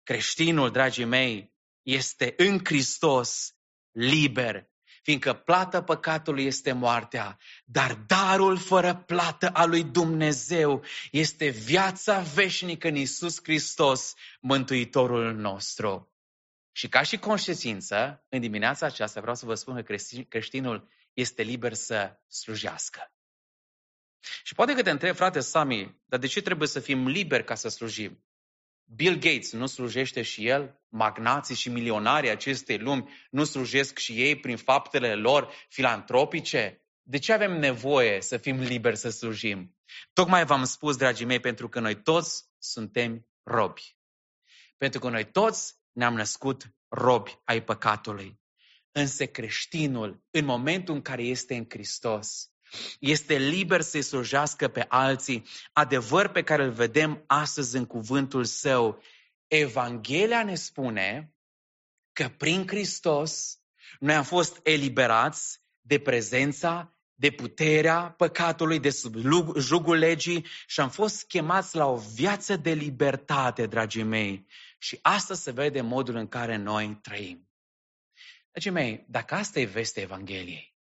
Creștinul, 0.04 0.72
dragii 0.72 1.06
mei, 1.06 1.54
este 1.82 2.34
în 2.38 2.60
Hristos 2.64 3.56
liber, 3.92 4.70
fiindcă 5.04 5.34
plată 5.34 5.82
păcatului 5.82 6.46
este 6.46 6.72
moartea, 6.72 7.40
dar 7.66 7.94
darul 7.94 8.58
fără 8.58 8.96
plată 8.96 9.50
a 9.50 9.66
lui 9.66 9.84
Dumnezeu 9.84 10.84
este 11.12 11.50
viața 11.50 12.20
veșnică 12.20 12.88
în 12.88 12.96
Isus 12.96 13.40
Hristos, 13.44 14.14
Mântuitorul 14.42 15.34
nostru. 15.34 16.14
Și 16.72 16.90
ca 16.90 17.02
și 17.02 17.18
conștiință, 17.18 18.26
în 18.30 18.40
dimineața 18.40 18.86
aceasta 18.86 19.20
vreau 19.20 19.36
să 19.36 19.46
vă 19.46 19.54
spun 19.54 19.84
că 19.84 19.96
creștinul 20.28 20.90
este 21.14 21.42
liber 21.42 21.74
să 21.74 22.20
slujească. 22.28 23.10
Și 24.44 24.56
poate 24.56 24.74
că 24.74 24.82
te 24.82 24.90
întreb, 24.90 25.16
frate 25.16 25.40
Sami, 25.40 26.02
dar 26.06 26.20
de 26.20 26.28
ce 26.28 26.42
trebuie 26.42 26.68
să 26.68 26.80
fim 26.80 27.08
liberi 27.08 27.44
ca 27.44 27.56
să 27.56 27.70
slujim? 27.70 28.26
Bill 28.96 29.16
Gates 29.16 29.52
nu 29.52 29.66
slujește 29.66 30.22
și 30.22 30.48
el? 30.48 30.82
Magnații 30.90 31.56
și 31.56 31.70
milionarii 31.70 32.30
acestei 32.30 32.78
lumi 32.78 33.10
nu 33.30 33.44
slujesc 33.44 33.98
și 33.98 34.22
ei 34.22 34.40
prin 34.40 34.58
faptele 34.58 35.16
lor 35.16 35.54
filantropice? 35.70 36.86
De 37.02 37.18
ce 37.18 37.34
avem 37.34 37.60
nevoie 37.60 38.22
să 38.22 38.38
fim 38.38 38.60
liberi 38.60 38.98
să 38.98 39.10
slujim? 39.10 39.76
Tocmai 40.14 40.46
v-am 40.46 40.64
spus, 40.64 40.96
dragii 40.96 41.26
mei, 41.26 41.40
pentru 41.40 41.70
că 41.70 41.80
noi 41.80 42.02
toți 42.02 42.46
suntem 42.58 43.28
robi. 43.44 43.98
Pentru 44.78 45.00
că 45.00 45.10
noi 45.10 45.32
toți 45.32 45.76
ne-am 45.92 46.14
născut 46.14 46.76
robi 46.88 47.40
ai 47.44 47.64
păcatului. 47.64 48.40
Însă 48.92 49.26
creștinul, 49.26 50.24
în 50.32 50.46
momentul 50.46 50.96
în 50.96 51.02
care 51.02 51.24
este 51.24 51.56
în 51.56 51.66
Hristos, 51.70 52.50
este 53.00 53.38
liber 53.38 53.82
să-i 53.82 54.02
slujească 54.02 54.68
pe 54.68 54.86
alții, 54.88 55.46
adevăr 55.74 56.28
pe 56.28 56.44
care 56.44 56.64
îl 56.64 56.72
vedem 56.72 57.24
astăzi 57.28 57.78
în 57.78 57.86
cuvântul 57.86 58.44
său. 58.44 59.02
Evanghelia 59.48 60.44
ne 60.44 60.56
spune 60.56 61.36
că 62.14 62.30
prin 62.38 62.68
Hristos 62.68 63.60
noi 64.00 64.16
am 64.16 64.24
fost 64.24 64.60
eliberați 64.64 65.62
de 65.82 66.00
prezența, 66.00 66.96
de 67.14 67.32
puterea 67.32 68.14
păcatului, 68.18 68.80
de 68.80 68.90
sub 68.90 69.16
jugul 69.58 69.98
legii 69.98 70.46
și 70.68 70.80
am 70.80 70.90
fost 70.90 71.28
chemați 71.28 71.76
la 71.76 71.86
o 71.86 71.98
viață 71.98 72.56
de 72.56 72.74
libertate, 72.74 73.66
dragii 73.66 74.04
mei. 74.04 74.48
Și 74.78 75.00
asta 75.02 75.34
se 75.34 75.52
vede 75.52 75.80
în 75.80 75.86
modul 75.86 76.16
în 76.16 76.28
care 76.28 76.56
noi 76.56 77.00
trăim. 77.02 77.50
Dragii 78.52 78.72
mei, 78.72 79.06
dacă 79.08 79.36
asta 79.36 79.60
e 79.60 79.66
vestea 79.66 80.04
Evangheliei, 80.04 80.75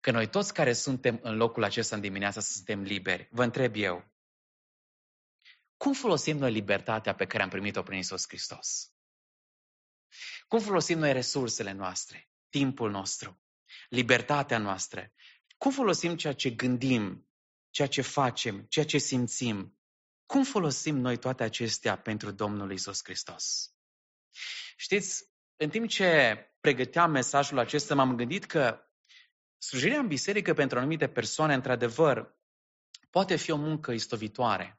că 0.00 0.10
noi 0.10 0.28
toți 0.28 0.54
care 0.54 0.72
suntem 0.72 1.18
în 1.22 1.36
locul 1.36 1.64
acesta 1.64 1.94
în 1.94 2.00
dimineața 2.00 2.40
suntem 2.40 2.82
liberi, 2.82 3.28
vă 3.30 3.42
întreb 3.42 3.74
eu, 3.76 4.12
cum 5.76 5.92
folosim 5.92 6.36
noi 6.36 6.52
libertatea 6.52 7.14
pe 7.14 7.26
care 7.26 7.42
am 7.42 7.48
primit-o 7.48 7.82
prin 7.82 7.98
Isus 7.98 8.24
Hristos? 8.28 8.92
Cum 10.48 10.60
folosim 10.60 10.98
noi 10.98 11.12
resursele 11.12 11.72
noastre, 11.72 12.28
timpul 12.48 12.90
nostru, 12.90 13.40
libertatea 13.88 14.58
noastră? 14.58 15.12
Cum 15.58 15.70
folosim 15.70 16.16
ceea 16.16 16.32
ce 16.32 16.50
gândim, 16.50 17.28
ceea 17.70 17.88
ce 17.88 18.02
facem, 18.02 18.66
ceea 18.68 18.84
ce 18.84 18.98
simțim? 18.98 19.78
Cum 20.26 20.44
folosim 20.44 20.96
noi 20.96 21.16
toate 21.16 21.42
acestea 21.42 21.98
pentru 21.98 22.30
Domnul 22.30 22.72
Isus 22.72 23.00
Hristos? 23.02 23.74
Știți, 24.76 25.24
în 25.56 25.68
timp 25.68 25.88
ce 25.88 26.36
pregăteam 26.60 27.10
mesajul 27.10 27.58
acesta, 27.58 27.94
m-am 27.94 28.16
gândit 28.16 28.44
că 28.44 28.87
slujirea 29.58 29.98
în 29.98 30.06
biserică 30.06 30.54
pentru 30.54 30.78
anumite 30.78 31.08
persoane, 31.08 31.54
într-adevăr, 31.54 32.36
poate 33.10 33.36
fi 33.36 33.50
o 33.50 33.56
muncă 33.56 33.92
istovitoare. 33.92 34.78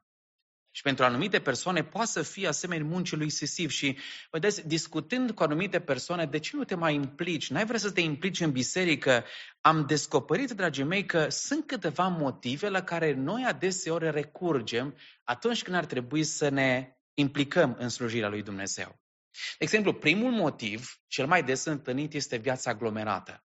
Și 0.72 0.82
pentru 0.82 1.04
anumite 1.06 1.40
persoane 1.40 1.84
poate 1.84 2.10
să 2.10 2.22
fie 2.22 2.48
asemenea 2.48 2.86
muncii 2.86 3.18
lui 3.18 3.30
Sisiv. 3.30 3.70
Și, 3.70 3.98
vedeți, 4.32 4.68
discutând 4.68 5.32
cu 5.32 5.44
anumite 5.44 5.80
persoane, 5.80 6.26
de 6.26 6.40
ce 6.40 6.56
nu 6.56 6.64
te 6.64 6.76
mai 6.76 6.94
implici? 6.94 7.50
N-ai 7.50 7.66
vrea 7.66 7.80
să 7.80 7.92
te 7.92 8.02
implici 8.02 8.40
în 8.40 8.52
biserică? 8.52 9.26
Am 9.62 9.86
descoperit, 9.86 10.52
dragii 10.52 10.84
mei, 10.84 11.06
că 11.06 11.30
sunt 11.30 11.68
câteva 11.68 12.08
motive 12.08 12.70
la 12.70 12.84
care 12.84 13.14
noi 13.14 13.44
adeseori 13.48 14.12
recurgem 14.12 14.98
atunci 15.24 15.64
când 15.64 15.76
ar 15.76 15.86
trebui 15.86 16.24
să 16.24 16.50
ne 16.50 16.98
implicăm 17.14 17.76
în 17.80 17.90
slujirea 17.90 18.30
lui 18.30 18.44
Dumnezeu. 18.44 19.00
De 19.32 19.64
exemplu, 19.64 19.94
primul 19.94 20.32
motiv, 20.32 21.02
cel 21.08 21.28
mai 21.28 21.44
des 21.44 21.66
întâlnit, 21.66 22.14
este 22.14 22.38
viața 22.38 22.70
aglomerată. 22.70 23.44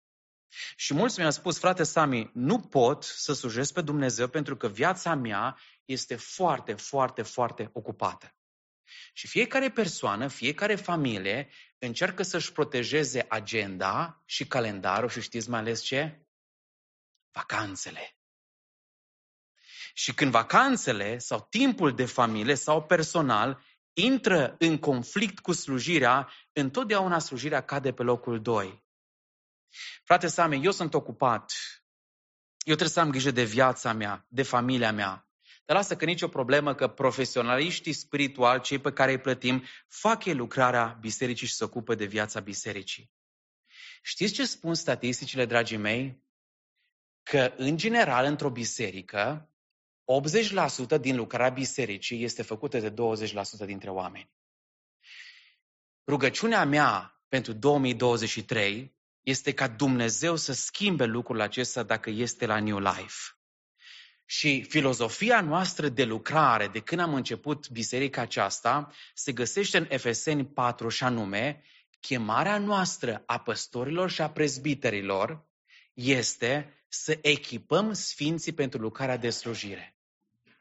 Și 0.75 0.93
mulți 0.93 1.19
mi-au 1.19 1.31
spus, 1.31 1.59
frate 1.59 1.83
Sami, 1.83 2.31
nu 2.33 2.59
pot 2.59 3.03
să 3.03 3.33
slujesc 3.33 3.73
pe 3.73 3.81
Dumnezeu 3.81 4.27
pentru 4.27 4.57
că 4.57 4.67
viața 4.67 5.15
mea 5.15 5.57
este 5.85 6.15
foarte, 6.15 6.73
foarte, 6.73 7.21
foarte 7.21 7.69
ocupată. 7.73 8.35
Și 9.13 9.27
fiecare 9.27 9.69
persoană, 9.69 10.27
fiecare 10.27 10.75
familie 10.75 11.49
încearcă 11.77 12.23
să-și 12.23 12.51
protejeze 12.51 13.25
agenda 13.29 14.21
și 14.25 14.47
calendarul 14.47 15.09
și 15.09 15.21
știți 15.21 15.49
mai 15.49 15.59
ales 15.59 15.81
ce? 15.81 16.25
Vacanțele. 17.31 18.15
Și 19.93 20.13
când 20.13 20.31
vacanțele 20.31 21.17
sau 21.17 21.47
timpul 21.49 21.95
de 21.95 22.05
familie 22.05 22.55
sau 22.55 22.83
personal 22.83 23.63
intră 23.93 24.55
în 24.59 24.77
conflict 24.77 25.39
cu 25.39 25.51
slujirea, 25.51 26.31
întotdeauna 26.51 27.19
slujirea 27.19 27.61
cade 27.61 27.93
pe 27.93 28.03
locul 28.03 28.41
2. 28.41 28.83
Frate 30.03 30.27
Same, 30.27 30.55
eu 30.55 30.71
sunt 30.71 30.93
ocupat. 30.93 31.53
Eu 32.57 32.75
trebuie 32.75 32.89
să 32.89 32.99
am 32.99 33.09
grijă 33.09 33.31
de 33.31 33.43
viața 33.43 33.93
mea, 33.93 34.25
de 34.27 34.43
familia 34.43 34.91
mea. 34.91 35.25
Dar 35.65 35.75
lasă 35.75 35.95
că 35.95 36.05
nicio 36.05 36.27
problemă 36.27 36.75
că 36.75 36.87
profesionaliștii 36.87 37.93
spirituali, 37.93 38.61
cei 38.61 38.79
pe 38.79 38.91
care 38.91 39.11
îi 39.11 39.19
plătim, 39.19 39.63
fac 39.87 40.25
ei 40.25 40.33
lucrarea 40.33 40.97
bisericii 40.99 41.47
și 41.47 41.53
se 41.53 41.63
ocupă 41.63 41.95
de 41.95 42.05
viața 42.05 42.39
bisericii. 42.39 43.11
Știți 44.01 44.33
ce 44.33 44.45
spun 44.45 44.73
statisticile, 44.73 45.45
dragii 45.45 45.77
mei? 45.77 46.23
Că, 47.23 47.53
în 47.57 47.77
general, 47.77 48.25
într-o 48.25 48.49
biserică, 48.49 49.49
80% 50.97 50.99
din 50.99 51.15
lucrarea 51.15 51.49
bisericii 51.49 52.23
este 52.23 52.41
făcută 52.41 52.79
de 52.79 52.93
20% 52.93 53.65
dintre 53.65 53.89
oameni. 53.89 54.31
Rugăciunea 56.07 56.65
mea 56.65 57.21
pentru 57.27 57.53
2023 57.53 58.99
este 59.23 59.53
ca 59.53 59.67
Dumnezeu 59.67 60.35
să 60.35 60.53
schimbe 60.53 61.05
lucrul 61.05 61.41
acesta 61.41 61.83
dacă 61.83 62.09
este 62.09 62.45
la 62.45 62.59
New 62.59 62.79
Life. 62.79 63.35
Și 64.25 64.63
filozofia 64.63 65.41
noastră 65.41 65.89
de 65.89 66.03
lucrare, 66.03 66.67
de 66.67 66.79
când 66.79 67.01
am 67.01 67.13
început 67.13 67.69
biserica 67.69 68.21
aceasta, 68.21 68.91
se 69.13 69.31
găsește 69.31 69.77
în 69.77 69.85
Efeseni 69.89 70.45
4 70.45 70.89
și 70.89 71.03
anume, 71.03 71.63
chemarea 71.99 72.57
noastră 72.57 73.23
a 73.25 73.39
păstorilor 73.39 74.09
și 74.09 74.21
a 74.21 74.29
prezbiterilor 74.29 75.45
este 75.93 76.83
să 76.87 77.17
echipăm 77.21 77.93
sfinții 77.93 78.53
pentru 78.53 78.79
lucrarea 78.79 79.17
de 79.17 79.29
slujire. 79.29 79.95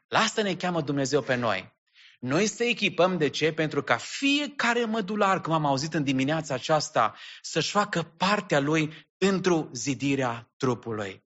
La 0.07 0.19
asta 0.19 0.41
ne 0.41 0.55
cheamă 0.55 0.81
Dumnezeu 0.81 1.21
pe 1.21 1.35
noi. 1.35 1.80
Noi 2.21 2.47
să 2.47 2.63
echipăm 2.63 3.17
de 3.17 3.29
ce? 3.29 3.53
Pentru 3.53 3.83
ca 3.83 3.97
fiecare 3.97 4.85
mădular, 4.85 5.41
cum 5.41 5.53
am 5.53 5.65
auzit 5.65 5.93
în 5.93 6.03
dimineața 6.03 6.53
aceasta, 6.53 7.15
să-și 7.41 7.71
facă 7.71 8.13
partea 8.17 8.59
lui 8.59 9.07
într-o 9.17 9.67
zidirea 9.73 10.51
trupului. 10.57 11.23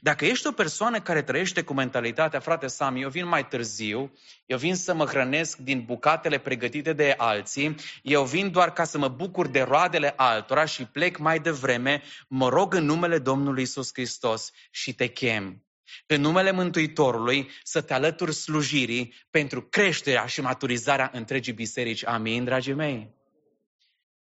Dacă 0.00 0.24
ești 0.24 0.46
o 0.46 0.52
persoană 0.52 1.00
care 1.00 1.22
trăiește 1.22 1.62
cu 1.62 1.74
mentalitatea, 1.74 2.40
frate 2.40 2.66
Sam, 2.66 2.96
eu 2.96 3.08
vin 3.08 3.28
mai 3.28 3.48
târziu, 3.48 4.12
eu 4.46 4.58
vin 4.58 4.74
să 4.74 4.94
mă 4.94 5.04
hrănesc 5.04 5.56
din 5.56 5.84
bucatele 5.84 6.38
pregătite 6.38 6.92
de 6.92 7.14
alții, 7.16 7.74
eu 8.02 8.24
vin 8.24 8.50
doar 8.50 8.72
ca 8.72 8.84
să 8.84 8.98
mă 8.98 9.08
bucur 9.08 9.46
de 9.46 9.60
roadele 9.60 10.12
altora 10.16 10.64
și 10.64 10.84
plec 10.84 11.18
mai 11.18 11.38
devreme, 11.38 12.02
mă 12.28 12.48
rog 12.48 12.74
în 12.74 12.84
numele 12.84 13.18
Domnului 13.18 13.62
Isus 13.62 13.90
Hristos 13.92 14.50
și 14.70 14.94
te 14.94 15.06
chem 15.06 15.64
în 16.06 16.20
numele 16.20 16.50
Mântuitorului 16.50 17.50
să 17.62 17.82
te 17.82 17.94
alături 17.94 18.34
slujirii 18.34 19.14
pentru 19.30 19.62
creșterea 19.62 20.26
și 20.26 20.40
maturizarea 20.40 21.10
întregii 21.12 21.52
biserici. 21.52 22.06
Amin, 22.06 22.44
dragii 22.44 22.74
mei? 22.74 23.14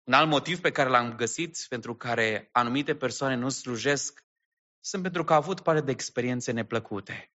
Un 0.04 0.14
alt 0.14 0.30
motiv 0.30 0.60
pe 0.60 0.72
care 0.72 0.90
l-am 0.90 1.16
găsit 1.16 1.66
pentru 1.70 1.96
care 1.96 2.50
anumite 2.52 2.96
persoane 2.96 3.36
nu 3.36 3.50
slujesc 3.50 4.26
sunt 4.86 5.02
pentru 5.02 5.24
că 5.24 5.34
au 5.34 5.40
avut 5.40 5.60
parte 5.62 5.82
de 5.82 5.92
experiențe 5.92 6.52
neplăcute. 6.52 7.32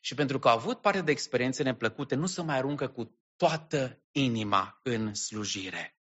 Și 0.00 0.14
pentru 0.14 0.38
că 0.38 0.48
au 0.48 0.56
avut 0.56 0.80
parte 0.80 1.00
de 1.00 1.10
experiențe 1.10 1.62
neplăcute, 1.62 2.14
nu 2.14 2.26
se 2.26 2.42
mai 2.42 2.56
aruncă 2.56 2.88
cu 2.88 3.18
toată 3.36 4.02
inima 4.12 4.80
în 4.82 5.14
slujire. 5.14 5.96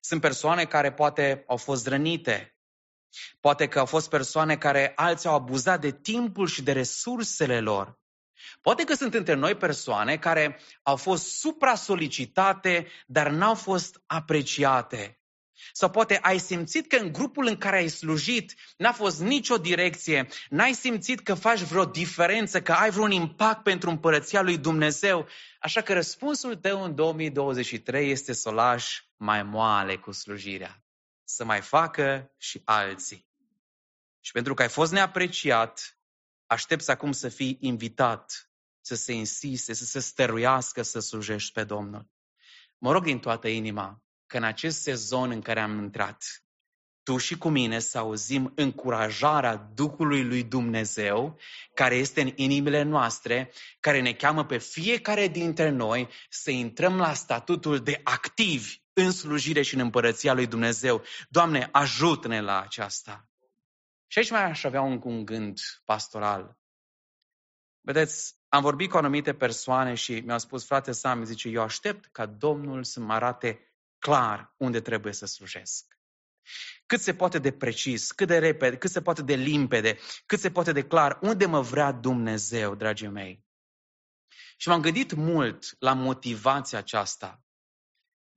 Sunt 0.00 0.20
persoane 0.20 0.64
care 0.64 0.92
poate 0.92 1.44
au 1.46 1.56
fost 1.56 1.86
rănite, 1.86 2.57
Poate 3.40 3.68
că 3.68 3.78
au 3.78 3.86
fost 3.86 4.08
persoane 4.08 4.56
care 4.56 4.92
alții 4.96 5.28
au 5.28 5.34
abuzat 5.34 5.80
de 5.80 5.92
timpul 5.92 6.46
și 6.46 6.62
de 6.62 6.72
resursele 6.72 7.60
lor. 7.60 7.98
Poate 8.60 8.84
că 8.84 8.94
sunt 8.94 9.14
între 9.14 9.34
noi 9.34 9.54
persoane 9.54 10.16
care 10.16 10.60
au 10.82 10.96
fost 10.96 11.38
supra-solicitate, 11.38 12.86
dar 13.06 13.30
n-au 13.30 13.54
fost 13.54 14.02
apreciate. 14.06 15.18
Sau 15.72 15.90
poate 15.90 16.18
ai 16.22 16.38
simțit 16.38 16.86
că 16.88 16.96
în 16.96 17.12
grupul 17.12 17.46
în 17.46 17.56
care 17.56 17.76
ai 17.76 17.88
slujit 17.88 18.54
n-a 18.76 18.92
fost 18.92 19.20
nicio 19.20 19.56
direcție, 19.56 20.28
n-ai 20.48 20.72
simțit 20.72 21.20
că 21.20 21.34
faci 21.34 21.60
vreo 21.60 21.84
diferență, 21.84 22.62
că 22.62 22.72
ai 22.72 22.90
vreun 22.90 23.10
impact 23.10 23.62
pentru 23.62 23.90
împărăția 23.90 24.42
lui 24.42 24.58
Dumnezeu. 24.58 25.26
Așa 25.60 25.80
că 25.80 25.92
răspunsul 25.92 26.56
tău 26.56 26.82
în 26.82 26.94
2023 26.94 28.10
este 28.10 28.32
să 28.32 28.48
o 28.48 28.52
lași 28.52 29.08
mai 29.16 29.42
moale 29.42 29.96
cu 29.96 30.12
slujirea. 30.12 30.82
Să 31.28 31.44
mai 31.44 31.60
facă 31.60 32.34
și 32.36 32.62
alții. 32.64 33.26
Și 34.20 34.32
pentru 34.32 34.54
că 34.54 34.62
ai 34.62 34.68
fost 34.68 34.92
neapreciat, 34.92 35.98
aștepți 36.46 36.90
acum 36.90 37.12
să 37.12 37.28
fii 37.28 37.56
invitat, 37.60 38.50
să 38.80 38.94
se 38.94 39.12
insiste, 39.12 39.72
să 39.72 39.84
se 39.84 40.00
stăruiască 40.00 40.82
să 40.82 40.98
slujești 40.98 41.52
pe 41.52 41.64
Domnul. 41.64 42.10
Mă 42.78 42.92
rog 42.92 43.04
din 43.04 43.18
toată 43.18 43.48
inima 43.48 44.02
că 44.26 44.36
în 44.36 44.42
acest 44.42 44.80
sezon 44.80 45.30
în 45.30 45.40
care 45.40 45.60
am 45.60 45.82
intrat, 45.82 46.44
tu 47.08 47.16
și 47.16 47.38
cu 47.38 47.48
mine 47.48 47.78
să 47.78 47.98
auzim 47.98 48.52
încurajarea 48.54 49.56
Duhului 49.74 50.24
lui 50.24 50.42
Dumnezeu 50.42 51.38
care 51.74 51.94
este 51.94 52.20
în 52.20 52.32
inimile 52.34 52.82
noastre, 52.82 53.52
care 53.80 54.00
ne 54.00 54.12
cheamă 54.12 54.44
pe 54.44 54.58
fiecare 54.58 55.28
dintre 55.28 55.68
noi 55.68 56.08
să 56.28 56.50
intrăm 56.50 56.96
la 56.96 57.14
statutul 57.14 57.78
de 57.78 58.00
activi 58.04 58.76
în 58.92 59.10
slujire 59.10 59.62
și 59.62 59.74
în 59.74 59.80
împărăția 59.80 60.32
lui 60.32 60.46
Dumnezeu. 60.46 61.02
Doamne, 61.28 61.68
ajută-ne 61.72 62.40
la 62.40 62.60
aceasta. 62.60 63.28
Și 64.06 64.18
aici 64.18 64.30
mai 64.30 64.44
aș 64.44 64.64
avea 64.64 64.80
un, 64.80 65.00
un 65.04 65.24
gând 65.24 65.60
pastoral. 65.84 66.58
Vedeți, 67.80 68.34
am 68.48 68.62
vorbit 68.62 68.90
cu 68.90 68.96
anumite 68.96 69.34
persoane 69.34 69.94
și 69.94 70.12
mi-au 70.12 70.38
spus, 70.38 70.64
frate 70.64 70.92
Sam, 70.92 71.24
zice, 71.24 71.48
eu 71.48 71.62
aștept 71.62 72.08
ca 72.12 72.26
Domnul 72.26 72.84
să 72.84 73.00
mă 73.00 73.12
arate 73.12 73.72
clar 73.98 74.54
unde 74.56 74.80
trebuie 74.80 75.12
să 75.12 75.26
slujesc 75.26 75.96
cât 76.88 77.00
se 77.00 77.14
poate 77.14 77.38
de 77.38 77.52
precis, 77.52 78.12
cât 78.12 78.26
de 78.26 78.38
repede, 78.38 78.76
cât 78.76 78.90
se 78.90 79.02
poate 79.02 79.22
de 79.22 79.34
limpede, 79.34 79.98
cât 80.26 80.40
se 80.40 80.50
poate 80.50 80.72
de 80.72 80.84
clar, 80.84 81.18
unde 81.20 81.46
mă 81.46 81.60
vrea 81.60 81.92
Dumnezeu, 81.92 82.74
dragii 82.74 83.08
mei. 83.08 83.44
Și 84.56 84.68
m-am 84.68 84.80
gândit 84.80 85.12
mult 85.12 85.76
la 85.78 85.92
motivația 85.92 86.78
aceasta. 86.78 87.42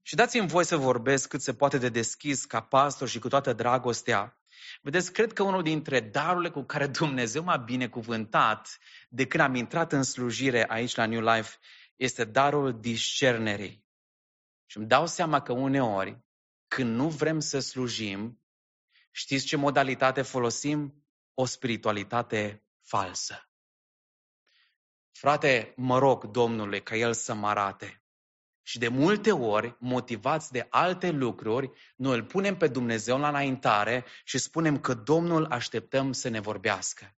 Și 0.01 0.15
dați-mi 0.15 0.47
voi 0.47 0.65
să 0.65 0.77
vorbesc 0.77 1.27
cât 1.27 1.41
se 1.41 1.53
poate 1.53 1.77
de 1.77 1.89
deschis 1.89 2.45
ca 2.45 2.61
pastor 2.61 3.07
și 3.07 3.19
cu 3.19 3.27
toată 3.27 3.53
dragostea. 3.53 4.39
Vedeți, 4.81 5.13
cred 5.13 5.33
că 5.33 5.43
unul 5.43 5.63
dintre 5.63 5.99
darurile 5.99 6.49
cu 6.49 6.63
care 6.63 6.87
Dumnezeu 7.01 7.43
m-a 7.43 7.57
binecuvântat 7.57 8.77
de 9.09 9.27
când 9.27 9.43
am 9.43 9.55
intrat 9.55 9.91
în 9.91 10.03
slujire 10.03 10.65
aici 10.69 10.95
la 10.95 11.05
New 11.05 11.21
Life 11.21 11.57
este 11.95 12.23
darul 12.23 12.79
discernerii. 12.79 13.85
Și 14.65 14.77
îmi 14.77 14.87
dau 14.87 15.07
seama 15.07 15.41
că 15.41 15.51
uneori, 15.51 16.23
când 16.75 16.95
nu 16.95 17.09
vrem 17.09 17.39
să 17.39 17.59
slujim, 17.59 18.41
Știți 19.11 19.45
ce 19.45 19.55
modalitate 19.55 20.21
folosim? 20.21 21.05
O 21.33 21.45
spiritualitate 21.45 22.63
falsă. 22.81 23.49
Frate, 25.11 25.73
mă 25.75 25.97
rog 25.97 26.25
Domnule 26.25 26.79
ca 26.79 26.95
El 26.95 27.13
să 27.13 27.33
mă 27.33 27.47
arate. 27.47 28.03
Și 28.63 28.79
de 28.79 28.87
multe 28.87 29.31
ori, 29.31 29.75
motivați 29.79 30.51
de 30.51 30.67
alte 30.69 31.09
lucruri, 31.09 31.71
noi 31.95 32.15
îl 32.15 32.23
punem 32.23 32.57
pe 32.57 32.67
Dumnezeu 32.67 33.19
la 33.19 33.27
înaintare 33.27 34.05
și 34.23 34.37
spunem 34.37 34.79
că 34.79 34.93
Domnul 34.93 35.45
așteptăm 35.45 36.11
să 36.11 36.29
ne 36.29 36.39
vorbească. 36.39 37.15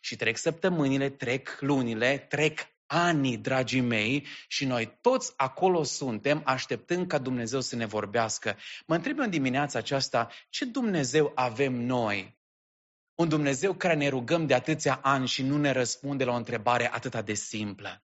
Și 0.00 0.16
trec 0.16 0.36
săptămânile, 0.36 1.10
trec 1.10 1.56
lunile, 1.60 2.18
trec 2.18 2.73
ani, 2.86 3.36
dragii 3.36 3.80
mei, 3.80 4.26
și 4.48 4.64
noi 4.64 4.98
toți 5.00 5.32
acolo 5.36 5.82
suntem, 5.82 6.42
așteptând 6.44 7.06
ca 7.06 7.18
Dumnezeu 7.18 7.60
să 7.60 7.76
ne 7.76 7.86
vorbească. 7.86 8.56
Mă 8.86 8.94
întreb 8.94 9.18
în 9.18 9.30
dimineața 9.30 9.78
aceasta, 9.78 10.30
ce 10.48 10.64
Dumnezeu 10.64 11.32
avem 11.34 11.72
noi? 11.72 12.38
Un 13.14 13.28
Dumnezeu 13.28 13.74
care 13.74 13.94
ne 13.94 14.08
rugăm 14.08 14.46
de 14.46 14.54
atâția 14.54 14.98
ani 15.02 15.26
și 15.26 15.42
nu 15.42 15.58
ne 15.58 15.70
răspunde 15.70 16.24
la 16.24 16.32
o 16.32 16.36
întrebare 16.36 16.92
atât 16.92 17.24
de 17.24 17.34
simplă. 17.34 18.04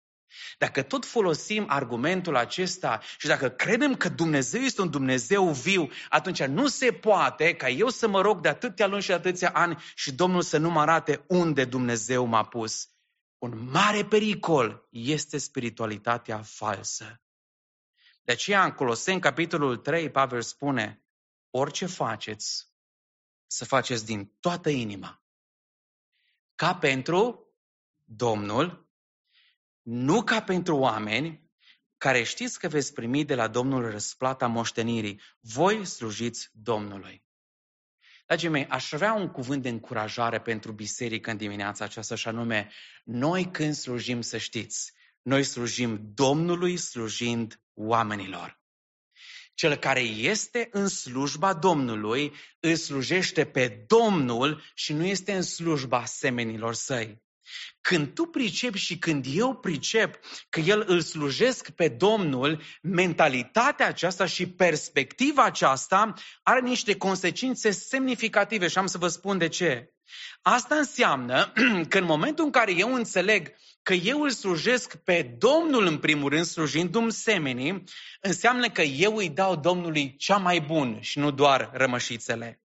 Dacă 0.58 0.82
tot 0.82 1.04
folosim 1.04 1.64
argumentul 1.68 2.36
acesta 2.36 3.00
și 3.18 3.26
dacă 3.26 3.48
credem 3.48 3.94
că 3.94 4.08
Dumnezeu 4.08 4.60
este 4.60 4.80
un 4.80 4.90
Dumnezeu 4.90 5.48
viu, 5.48 5.88
atunci 6.08 6.42
nu 6.42 6.66
se 6.66 6.92
poate 6.92 7.54
ca 7.54 7.68
eu 7.68 7.88
să 7.88 8.08
mă 8.08 8.20
rog 8.20 8.40
de 8.40 8.48
atâția 8.48 8.86
luni 8.86 9.02
și 9.02 9.08
de 9.08 9.14
atâția 9.14 9.50
ani 9.50 9.82
și 9.94 10.12
Domnul 10.12 10.42
să 10.42 10.58
nu 10.58 10.70
mă 10.70 10.80
arate 10.80 11.24
unde 11.28 11.64
Dumnezeu 11.64 12.24
m-a 12.24 12.44
pus. 12.44 12.86
Un 13.42 13.70
mare 13.70 14.04
pericol 14.04 14.88
este 14.90 15.38
spiritualitatea 15.38 16.42
falsă. 16.42 17.22
De 18.22 18.32
aceea, 18.32 18.64
în 18.64 18.72
Coloseni, 18.72 19.20
capitolul 19.20 19.76
3, 19.76 20.10
Pavel 20.10 20.42
spune, 20.42 21.04
orice 21.50 21.86
faceți, 21.86 22.72
să 23.46 23.64
faceți 23.64 24.04
din 24.04 24.36
toată 24.40 24.68
inima. 24.68 25.22
Ca 26.54 26.74
pentru 26.74 27.46
Domnul, 28.04 28.90
nu 29.82 30.22
ca 30.22 30.42
pentru 30.42 30.76
oameni, 30.76 31.50
care 31.96 32.22
știți 32.22 32.58
că 32.58 32.68
veți 32.68 32.92
primi 32.92 33.24
de 33.24 33.34
la 33.34 33.48
Domnul 33.48 33.90
răsplata 33.90 34.46
moștenirii. 34.46 35.20
Voi 35.40 35.84
slujiți 35.84 36.50
Domnului. 36.52 37.24
Dragii 38.26 38.48
mei, 38.48 38.66
aș 38.66 38.88
vrea 38.90 39.12
un 39.12 39.28
cuvânt 39.28 39.62
de 39.62 39.68
încurajare 39.68 40.40
pentru 40.40 40.72
biserică 40.72 41.30
în 41.30 41.36
dimineața 41.36 41.84
aceasta, 41.84 42.14
și 42.14 42.28
anume, 42.28 42.70
noi 43.04 43.50
când 43.50 43.74
slujim, 43.74 44.20
să 44.20 44.38
știți, 44.38 44.92
noi 45.22 45.42
slujim 45.42 46.00
Domnului 46.14 46.76
slujind 46.76 47.60
oamenilor. 47.74 48.60
Cel 49.54 49.76
care 49.76 50.00
este 50.00 50.68
în 50.70 50.88
slujba 50.88 51.54
Domnului 51.54 52.34
îl 52.60 52.74
slujește 52.74 53.44
pe 53.44 53.84
Domnul 53.86 54.62
și 54.74 54.92
nu 54.92 55.04
este 55.06 55.32
în 55.32 55.42
slujba 55.42 56.04
semenilor 56.04 56.74
săi. 56.74 57.21
Când 57.80 58.14
tu 58.14 58.24
pricepi 58.24 58.78
și 58.78 58.98
când 58.98 59.26
eu 59.28 59.54
pricep 59.54 60.18
că 60.48 60.60
el 60.60 60.84
îl 60.86 61.00
slujesc 61.00 61.70
pe 61.70 61.88
Domnul, 61.88 62.62
mentalitatea 62.82 63.86
aceasta 63.86 64.26
și 64.26 64.46
perspectiva 64.46 65.44
aceasta 65.44 66.14
are 66.42 66.60
niște 66.60 66.96
consecințe 66.96 67.70
semnificative 67.70 68.68
și 68.68 68.78
am 68.78 68.86
să 68.86 68.98
vă 68.98 69.08
spun 69.08 69.38
de 69.38 69.48
ce. 69.48 69.92
Asta 70.42 70.74
înseamnă 70.74 71.52
că 71.88 71.98
în 71.98 72.04
momentul 72.04 72.44
în 72.44 72.50
care 72.50 72.72
eu 72.76 72.94
înțeleg 72.94 73.54
că 73.82 73.94
eu 73.94 74.20
îl 74.20 74.30
slujesc 74.30 74.96
pe 74.96 75.36
Domnul 75.38 75.86
în 75.86 75.98
primul 75.98 76.30
rând, 76.30 76.44
slujindu-mi 76.44 77.12
semenii, 77.12 77.84
înseamnă 78.20 78.68
că 78.68 78.82
eu 78.82 79.16
îi 79.16 79.28
dau 79.28 79.56
Domnului 79.56 80.16
cea 80.16 80.36
mai 80.36 80.60
bun 80.60 81.00
și 81.00 81.18
nu 81.18 81.30
doar 81.30 81.70
rămășițele. 81.72 82.62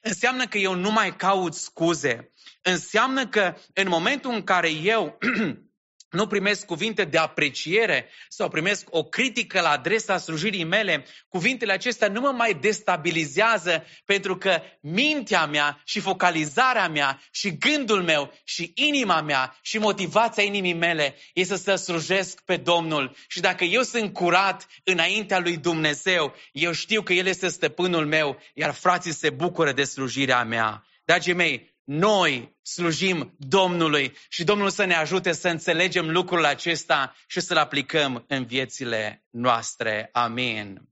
Înseamnă 0.00 0.46
că 0.46 0.58
eu 0.58 0.74
nu 0.74 0.90
mai 0.90 1.16
caut 1.16 1.54
scuze. 1.54 2.32
Înseamnă 2.62 3.26
că 3.28 3.54
în 3.74 3.88
momentul 3.88 4.32
în 4.32 4.44
care 4.44 4.70
eu 4.70 5.18
nu 6.10 6.26
primesc 6.26 6.66
cuvinte 6.66 7.04
de 7.04 7.18
apreciere 7.18 8.08
sau 8.28 8.48
primesc 8.48 8.86
o 8.90 9.04
critică 9.04 9.60
la 9.60 9.70
adresa 9.70 10.18
slujirii 10.18 10.64
mele, 10.64 11.04
cuvintele 11.28 11.72
acestea 11.72 12.08
nu 12.08 12.20
mă 12.20 12.30
mai 12.30 12.54
destabilizează 12.54 13.84
pentru 14.04 14.36
că 14.36 14.62
mintea 14.80 15.46
mea 15.46 15.80
și 15.84 16.00
focalizarea 16.00 16.88
mea 16.88 17.22
și 17.30 17.56
gândul 17.56 18.02
meu 18.02 18.32
și 18.44 18.72
inima 18.74 19.20
mea 19.20 19.58
și 19.62 19.78
motivația 19.78 20.42
inimii 20.42 20.72
mele 20.72 21.16
este 21.34 21.56
să 21.56 21.74
slujesc 21.74 22.40
pe 22.44 22.56
Domnul. 22.56 23.16
Și 23.28 23.40
dacă 23.40 23.64
eu 23.64 23.82
sunt 23.82 24.12
curat 24.12 24.66
înaintea 24.84 25.38
lui 25.38 25.56
Dumnezeu, 25.56 26.34
eu 26.52 26.72
știu 26.72 27.02
că 27.02 27.12
El 27.12 27.26
este 27.26 27.48
stăpânul 27.48 28.06
meu, 28.06 28.38
iar 28.54 28.72
frații 28.72 29.12
se 29.12 29.30
bucură 29.30 29.72
de 29.72 29.84
slujirea 29.84 30.44
mea. 30.44 30.84
Dragii 31.04 31.32
mei, 31.32 31.69
noi 31.92 32.56
slujim 32.62 33.34
Domnului 33.38 34.16
și 34.28 34.44
Domnul 34.44 34.70
să 34.70 34.84
ne 34.84 34.94
ajute 34.94 35.32
să 35.32 35.48
înțelegem 35.48 36.10
lucrul 36.10 36.44
acesta 36.44 37.14
și 37.26 37.40
să-l 37.40 37.56
aplicăm 37.56 38.24
în 38.28 38.44
viețile 38.44 39.26
noastre. 39.30 40.08
Amin. 40.12 40.88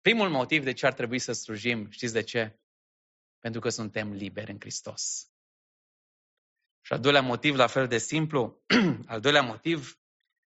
Primul 0.00 0.28
motiv 0.30 0.64
de 0.64 0.72
ce 0.72 0.86
ar 0.86 0.92
trebui 0.92 1.18
să 1.18 1.32
slujim, 1.32 1.90
știți 1.90 2.12
de 2.12 2.22
ce? 2.22 2.58
Pentru 3.38 3.60
că 3.60 3.68
suntem 3.68 4.12
liberi 4.12 4.50
în 4.50 4.56
Hristos. 4.60 5.28
Și 6.80 6.92
al 6.92 7.00
doilea 7.00 7.22
motiv, 7.22 7.54
la 7.54 7.66
fel 7.66 7.86
de 7.88 7.98
simplu, 7.98 8.64
al 9.06 9.20
doilea 9.20 9.42
motiv 9.42 10.00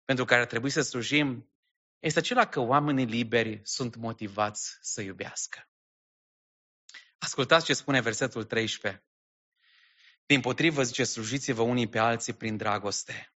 pentru 0.05 0.25
care 0.25 0.41
ar 0.41 0.47
trebui 0.47 0.69
să 0.69 0.81
slujim, 0.81 1.51
este 1.99 2.19
acela 2.19 2.47
că 2.47 2.59
oamenii 2.59 3.05
liberi 3.05 3.61
sunt 3.63 3.95
motivați 3.95 4.77
să 4.81 5.01
iubească. 5.01 5.69
Ascultați 7.17 7.65
ce 7.65 7.73
spune 7.73 8.01
versetul 8.01 8.43
13. 8.43 9.03
Din 10.25 10.41
potrivă, 10.41 10.83
zice, 10.83 11.03
slujiți-vă 11.03 11.61
unii 11.61 11.89
pe 11.89 11.99
alții 11.99 12.33
prin 12.33 12.57
dragoste. 12.57 13.33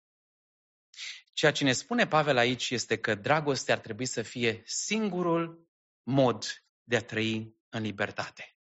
Ceea 1.33 1.51
ce 1.51 1.63
ne 1.63 1.73
spune 1.73 2.07
Pavel 2.07 2.37
aici 2.37 2.69
este 2.69 2.97
că 2.97 3.15
dragostea 3.15 3.75
ar 3.75 3.79
trebui 3.79 4.05
să 4.05 4.21
fie 4.21 4.61
singurul 4.65 5.67
mod 6.03 6.63
de 6.83 6.95
a 6.95 7.03
trăi 7.03 7.55
în 7.69 7.81
libertate. 7.81 8.57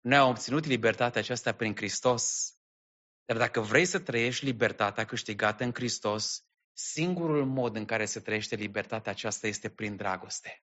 Noi 0.00 0.18
am 0.18 0.28
obținut 0.28 0.64
libertatea 0.64 1.20
aceasta 1.20 1.54
prin 1.54 1.76
Hristos, 1.76 2.54
dar 3.24 3.36
dacă 3.36 3.60
vrei 3.60 3.84
să 3.84 3.98
trăiești 3.98 4.44
libertatea 4.44 5.04
câștigată 5.04 5.64
în 5.64 5.72
Hristos, 5.74 6.44
singurul 6.72 7.46
mod 7.46 7.76
în 7.76 7.84
care 7.84 8.04
se 8.04 8.20
trăiește 8.20 8.54
libertatea 8.54 9.12
aceasta 9.12 9.46
este 9.46 9.70
prin 9.70 9.96
dragoste. 9.96 10.64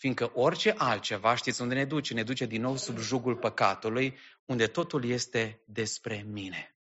Fiindcă 0.00 0.30
orice 0.34 0.74
altceva, 0.76 1.34
știți 1.34 1.60
unde 1.62 1.74
ne 1.74 1.84
duce? 1.84 2.14
Ne 2.14 2.22
duce 2.22 2.46
din 2.46 2.60
nou 2.60 2.76
sub 2.76 2.98
jugul 2.98 3.36
păcatului, 3.36 4.18
unde 4.44 4.66
totul 4.66 5.04
este 5.04 5.62
despre 5.66 6.24
mine. 6.28 6.76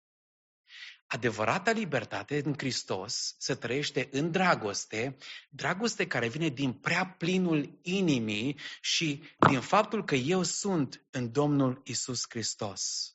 Adevărata 1.07 1.71
libertate 1.71 2.43
în 2.45 2.55
Hristos 2.57 3.35
se 3.39 3.55
trăiește 3.55 4.09
în 4.11 4.31
dragoste, 4.31 5.17
dragoste 5.51 6.07
care 6.07 6.29
vine 6.29 6.49
din 6.49 6.73
prea 6.73 7.07
plinul 7.07 7.79
inimii 7.83 8.59
și 8.81 9.23
din 9.49 9.61
faptul 9.61 10.05
că 10.05 10.15
eu 10.15 10.43
sunt 10.43 11.07
în 11.11 11.33
Domnul 11.33 11.81
Isus 11.85 12.25
Hristos. 12.29 13.15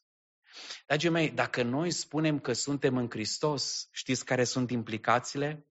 Dragii 0.85 1.09
mei, 1.09 1.29
dacă 1.29 1.63
noi 1.63 1.91
spunem 1.91 2.39
că 2.39 2.53
suntem 2.53 2.97
în 2.97 3.09
Hristos, 3.09 3.87
știți 3.91 4.25
care 4.25 4.43
sunt 4.43 4.71
implicațiile? 4.71 5.67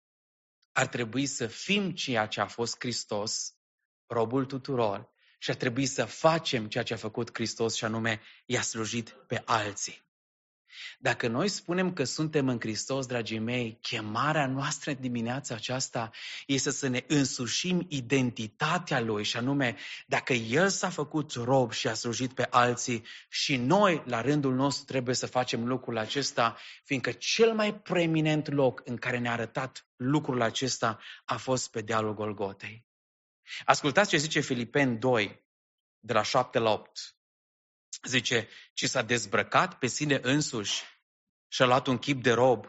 Ar 0.71 0.87
trebui 0.87 1.25
să 1.25 1.47
fim 1.47 1.91
ceea 1.91 2.25
ce 2.25 2.41
a 2.41 2.47
fost 2.47 2.75
Hristos, 2.79 3.54
robul 4.07 4.45
tuturor, 4.45 5.09
și 5.37 5.49
ar 5.49 5.55
trebui 5.55 5.85
să 5.85 6.05
facem 6.05 6.67
ceea 6.67 6.83
ce 6.83 6.93
a 6.93 6.97
făcut 6.97 7.29
Hristos 7.33 7.75
și 7.75 7.85
anume 7.85 8.21
i-a 8.45 8.61
slujit 8.61 9.09
pe 9.27 9.41
alții. 9.45 10.03
Dacă 10.99 11.27
noi 11.27 11.47
spunem 11.47 11.93
că 11.93 12.03
suntem 12.03 12.47
în 12.47 12.59
Hristos, 12.59 13.05
dragii 13.05 13.39
mei, 13.39 13.77
chemarea 13.81 14.47
noastră 14.47 14.93
dimineața 14.93 15.55
aceasta 15.55 16.11
este 16.45 16.71
să 16.71 16.87
ne 16.87 17.03
însușim 17.07 17.85
identitatea 17.89 18.99
Lui 18.99 19.23
și 19.23 19.37
anume, 19.37 19.75
dacă 20.07 20.33
El 20.33 20.69
s-a 20.69 20.89
făcut 20.89 21.31
rob 21.31 21.71
și 21.71 21.87
a 21.87 21.93
slujit 21.93 22.33
pe 22.33 22.47
alții 22.49 23.05
și 23.29 23.55
noi, 23.55 24.03
la 24.05 24.21
rândul 24.21 24.53
nostru, 24.55 24.85
trebuie 24.85 25.15
să 25.15 25.27
facem 25.27 25.67
lucrul 25.67 25.97
acesta, 25.97 26.57
fiindcă 26.83 27.11
cel 27.11 27.53
mai 27.53 27.75
preeminent 27.75 28.51
loc 28.51 28.81
în 28.85 28.97
care 28.97 29.17
ne-a 29.17 29.31
arătat 29.31 29.87
lucrul 29.95 30.41
acesta 30.41 30.99
a 31.25 31.37
fost 31.37 31.71
pe 31.71 31.81
dealul 31.81 32.13
Golgotei. 32.13 32.84
Ascultați 33.65 34.09
ce 34.09 34.17
zice 34.17 34.39
Filipeni 34.39 34.97
2, 34.97 35.45
de 35.99 36.13
la 36.13 36.21
7 36.21 36.59
la 36.59 36.71
8 36.71 37.15
zice, 38.07 38.47
ci 38.73 38.85
s-a 38.85 39.01
dezbrăcat 39.01 39.77
pe 39.77 39.87
sine 39.87 40.19
însuși 40.21 40.83
și 41.47 41.61
a 41.61 41.65
luat 41.65 41.87
un 41.87 41.97
chip 41.97 42.21
de 42.21 42.31
rob, 42.31 42.65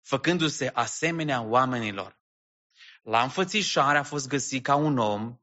făcându-se 0.00 0.70
asemenea 0.74 1.42
oamenilor. 1.42 2.20
La 3.02 3.22
înfățișare 3.22 3.98
a 3.98 4.02
fost 4.02 4.28
găsit 4.28 4.64
ca 4.64 4.74
un 4.74 4.98
om, 4.98 5.36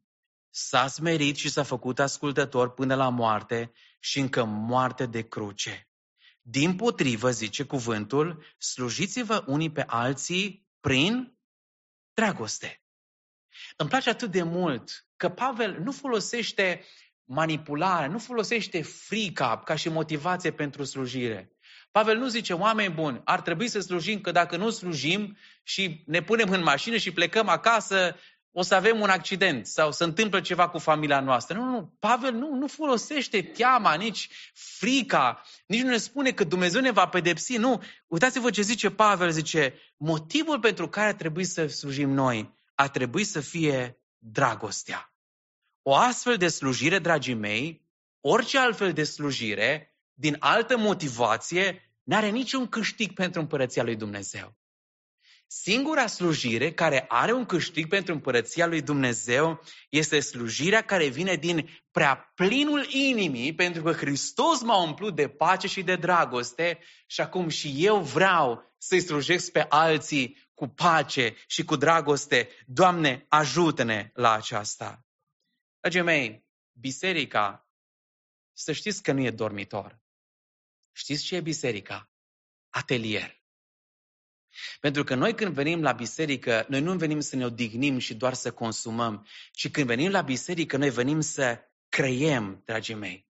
s-a 0.49 0.87
smerit 0.87 1.35
și 1.35 1.49
s-a 1.49 1.63
făcut 1.63 1.99
ascultător 1.99 2.73
până 2.73 2.95
la 2.95 3.09
moarte 3.09 3.71
și 3.99 4.19
încă 4.19 4.43
moarte 4.43 5.05
de 5.05 5.27
cruce. 5.27 5.89
Din 6.41 6.75
potrivă, 6.75 7.31
zice 7.31 7.63
cuvântul, 7.63 8.43
slujiți-vă 8.57 9.43
unii 9.47 9.71
pe 9.71 9.83
alții 9.87 10.67
prin 10.79 11.37
dragoste. 12.13 12.78
Îmi 13.77 13.89
place 13.89 14.09
atât 14.09 14.31
de 14.31 14.43
mult 14.43 15.05
că 15.17 15.29
Pavel 15.29 15.79
nu 15.83 15.91
folosește 15.91 16.85
manipulare, 17.23 18.07
nu 18.07 18.19
folosește 18.19 18.81
frica 18.81 19.61
ca 19.65 19.75
și 19.75 19.89
motivație 19.89 20.51
pentru 20.51 20.83
slujire. 20.83 21.51
Pavel 21.91 22.17
nu 22.17 22.27
zice, 22.27 22.53
oameni 22.53 22.93
buni, 22.93 23.21
ar 23.23 23.41
trebui 23.41 23.67
să 23.67 23.79
slujim, 23.79 24.21
că 24.21 24.31
dacă 24.31 24.57
nu 24.57 24.69
slujim 24.69 25.37
și 25.63 26.03
ne 26.05 26.21
punem 26.21 26.49
în 26.49 26.63
mașină 26.63 26.97
și 26.97 27.11
plecăm 27.11 27.47
acasă, 27.47 28.15
o 28.51 28.61
să 28.61 28.75
avem 28.75 28.99
un 28.99 29.09
accident 29.09 29.67
sau 29.67 29.91
să 29.91 30.03
întâmplă 30.03 30.41
ceva 30.41 30.69
cu 30.69 30.77
familia 30.77 31.19
noastră. 31.19 31.57
Nu, 31.57 31.63
nu, 31.63 31.95
Pavel 31.99 32.33
nu, 32.33 32.55
nu 32.55 32.67
folosește 32.67 33.41
teama, 33.41 33.93
nici 33.93 34.29
frica, 34.53 35.41
nici 35.65 35.81
nu 35.81 35.89
ne 35.89 35.97
spune 35.97 36.31
că 36.31 36.43
Dumnezeu 36.43 36.81
ne 36.81 36.91
va 36.91 37.07
pedepsi. 37.07 37.57
Nu, 37.57 37.81
uitați-vă 38.07 38.49
ce 38.49 38.61
zice 38.61 38.89
Pavel, 38.89 39.31
zice, 39.31 39.73
motivul 39.97 40.59
pentru 40.59 40.89
care 40.89 41.13
trebuie 41.13 41.45
să 41.45 41.67
slujim 41.67 42.09
noi 42.09 42.57
ar 42.79 42.89
trebui 42.89 43.23
să 43.23 43.39
fie 43.39 43.97
dragostea. 44.17 45.13
O 45.81 45.95
astfel 45.95 46.37
de 46.37 46.47
slujire, 46.47 46.99
dragii 46.99 47.33
mei, 47.33 47.87
orice 48.21 48.57
altfel 48.57 48.93
de 48.93 49.03
slujire, 49.03 49.95
din 50.13 50.35
altă 50.39 50.77
motivație, 50.77 51.91
n-are 52.03 52.29
niciun 52.29 52.67
câștig 52.67 53.13
pentru 53.13 53.39
împărăția 53.39 53.83
lui 53.83 53.95
Dumnezeu. 53.95 54.57
Singura 55.47 56.07
slujire 56.07 56.71
care 56.71 57.05
are 57.07 57.33
un 57.33 57.45
câștig 57.45 57.87
pentru 57.87 58.13
împărăția 58.13 58.67
lui 58.67 58.81
Dumnezeu 58.81 59.61
este 59.89 60.19
slujirea 60.19 60.81
care 60.81 61.07
vine 61.07 61.35
din 61.35 61.69
prea 61.91 62.31
plinul 62.35 62.85
inimii, 62.89 63.55
pentru 63.55 63.83
că 63.83 63.91
Hristos 63.91 64.61
m-a 64.61 64.83
umplut 64.83 65.15
de 65.15 65.27
pace 65.27 65.67
și 65.67 65.81
de 65.81 65.95
dragoste 65.95 66.79
și 67.07 67.21
acum 67.21 67.49
și 67.49 67.73
eu 67.77 68.01
vreau 68.01 68.73
să-i 68.77 69.01
slujesc 69.01 69.51
pe 69.51 69.65
alții 69.69 70.48
cu 70.59 70.67
pace 70.67 71.35
și 71.47 71.63
cu 71.63 71.75
dragoste. 71.75 72.49
Doamne, 72.65 73.25
ajută-ne 73.29 74.11
la 74.13 74.31
aceasta! 74.31 75.05
Dragii 75.79 76.01
mei, 76.01 76.45
biserica, 76.71 77.69
să 78.53 78.71
știți 78.71 79.03
că 79.03 79.11
nu 79.11 79.21
e 79.21 79.31
dormitor. 79.31 79.99
Știți 80.91 81.23
ce 81.23 81.35
e 81.35 81.41
biserica? 81.41 82.11
Atelier. 82.69 83.43
Pentru 84.79 85.03
că 85.03 85.15
noi 85.15 85.35
când 85.35 85.53
venim 85.53 85.81
la 85.81 85.91
biserică, 85.91 86.65
noi 86.69 86.81
nu 86.81 86.97
venim 86.97 87.19
să 87.19 87.35
ne 87.35 87.45
odihnim 87.45 87.97
și 87.97 88.15
doar 88.15 88.33
să 88.33 88.51
consumăm, 88.51 89.27
ci 89.51 89.71
când 89.71 89.87
venim 89.87 90.11
la 90.11 90.21
biserică, 90.21 90.77
noi 90.77 90.89
venim 90.89 91.21
să 91.21 91.59
creiem, 91.89 92.61
dragii 92.65 92.95
mei, 92.95 93.27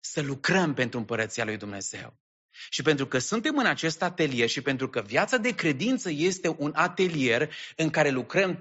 să 0.00 0.22
lucrăm 0.22 0.74
pentru 0.74 0.98
împărăția 0.98 1.44
lui 1.44 1.56
Dumnezeu. 1.56 2.23
Și 2.68 2.82
pentru 2.82 3.06
că 3.06 3.18
suntem 3.18 3.58
în 3.58 3.66
acest 3.66 4.02
atelier 4.02 4.48
și 4.48 4.60
pentru 4.60 4.88
că 4.88 5.00
viața 5.00 5.36
de 5.36 5.54
credință 5.54 6.10
este 6.10 6.54
un 6.58 6.72
atelier 6.74 7.54
în 7.76 7.90
care 7.90 8.10
lucrăm 8.10 8.60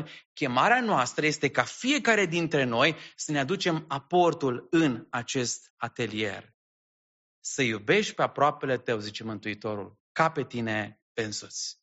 24-7, 0.00 0.04
chemarea 0.32 0.80
noastră 0.80 1.26
este 1.26 1.50
ca 1.50 1.62
fiecare 1.62 2.26
dintre 2.26 2.64
noi 2.64 2.96
să 3.16 3.32
ne 3.32 3.38
aducem 3.38 3.84
aportul 3.88 4.66
în 4.70 5.06
acest 5.10 5.72
atelier. 5.76 6.54
Să 7.40 7.62
iubești 7.62 8.14
pe 8.14 8.22
aproapele 8.22 8.78
tău, 8.78 8.98
zice 8.98 9.24
Mântuitorul, 9.24 9.98
ca 10.12 10.30
pe 10.30 10.44
tine 10.44 11.00
însuți. 11.12 11.82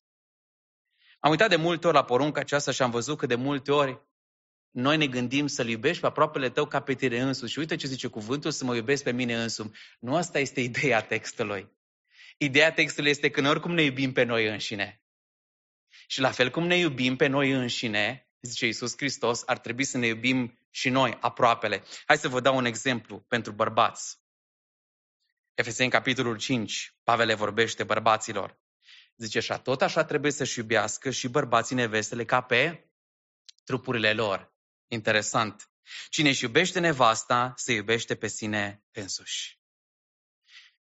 Am 1.19 1.29
uitat 1.29 1.49
de 1.49 1.55
multe 1.55 1.87
ori 1.87 1.95
la 1.95 2.03
porunca 2.03 2.39
aceasta 2.39 2.71
și 2.71 2.81
am 2.81 2.91
văzut 2.91 3.17
că 3.17 3.25
de 3.25 3.35
multe 3.35 3.71
ori 3.71 4.01
noi 4.71 4.97
ne 4.97 5.07
gândim 5.07 5.47
să-L 5.47 5.67
iubești 5.67 6.01
pe 6.01 6.07
aproapele 6.07 6.49
tău 6.49 6.65
ca 6.65 6.79
pe 6.81 6.93
tine 6.93 7.21
însuși. 7.21 7.51
Și 7.51 7.59
uite 7.59 7.75
ce 7.75 7.87
zice 7.87 8.07
cuvântul, 8.07 8.51
să 8.51 8.63
mă 8.63 8.75
iubesc 8.75 9.03
pe 9.03 9.11
mine 9.11 9.41
însumi. 9.41 9.77
Nu 9.99 10.15
asta 10.15 10.39
este 10.39 10.61
ideea 10.61 11.01
textului. 11.01 11.71
Ideea 12.37 12.73
textului 12.73 13.09
este 13.09 13.29
că 13.29 13.41
noi 13.41 13.49
oricum 13.49 13.73
ne 13.73 13.81
iubim 13.81 14.11
pe 14.11 14.23
noi 14.23 14.47
înșine. 14.47 15.01
Și 16.07 16.19
la 16.19 16.31
fel 16.31 16.49
cum 16.49 16.67
ne 16.67 16.77
iubim 16.77 17.15
pe 17.15 17.27
noi 17.27 17.51
înșine, 17.51 18.29
zice 18.41 18.65
Iisus 18.65 18.93
Hristos, 18.97 19.43
ar 19.45 19.57
trebui 19.57 19.83
să 19.83 19.97
ne 19.97 20.07
iubim 20.07 20.59
și 20.69 20.89
noi 20.89 21.17
aproapele. 21.19 21.83
Hai 22.05 22.17
să 22.17 22.27
vă 22.27 22.39
dau 22.39 22.55
un 22.55 22.65
exemplu 22.65 23.19
pentru 23.19 23.51
bărbați. 23.51 24.19
Efeseni, 25.53 25.89
capitolul 25.89 26.37
5, 26.37 26.95
Pavel 27.03 27.25
le 27.25 27.33
vorbește 27.33 27.83
bărbaților. 27.83 28.59
Zice 29.15 29.37
așa, 29.37 29.57
tot 29.57 29.81
așa 29.81 30.03
trebuie 30.03 30.31
să-și 30.31 30.59
iubească 30.59 31.09
și 31.09 31.27
bărbații 31.27 31.75
nevestele 31.75 32.25
ca 32.25 32.41
pe 32.41 32.89
trupurile 33.63 34.13
lor. 34.13 34.53
Interesant. 34.91 35.71
Cine 36.09 36.29
își 36.29 36.43
iubește 36.43 36.79
nevasta, 36.79 37.53
se 37.55 37.73
iubește 37.73 38.15
pe 38.15 38.27
sine 38.27 38.83
însuși. 38.91 39.59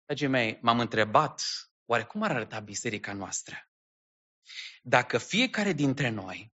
Dragii 0.06 0.28
mei, 0.28 0.60
m-am 0.62 0.80
întrebat, 0.80 1.44
oare 1.86 2.04
cum 2.04 2.22
ar 2.22 2.32
arăta 2.32 2.60
biserica 2.60 3.14
noastră? 3.14 3.70
Dacă 4.82 5.18
fiecare 5.18 5.74
dintre 5.74 6.10
noi 6.10 6.54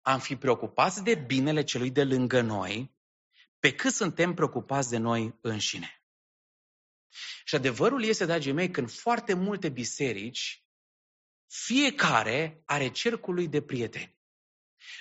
am 0.00 0.20
fi 0.20 0.36
preocupați 0.36 1.02
de 1.02 1.14
binele 1.14 1.64
celui 1.64 1.90
de 1.90 2.04
lângă 2.04 2.40
noi, 2.40 2.94
pe 3.58 3.74
cât 3.74 3.94
suntem 3.94 4.34
preocupați 4.34 4.90
de 4.90 4.96
noi 4.96 5.38
înșine. 5.40 6.02
Și 7.44 7.54
adevărul 7.54 8.04
este, 8.04 8.24
dragii 8.24 8.52
mei, 8.52 8.70
că 8.70 8.80
în 8.80 8.86
foarte 8.86 9.34
multe 9.34 9.68
biserici, 9.68 10.64
fiecare 11.46 12.62
are 12.64 12.90
cercul 12.90 13.34
lui 13.34 13.48
de 13.48 13.62
prieteni. 13.62 14.15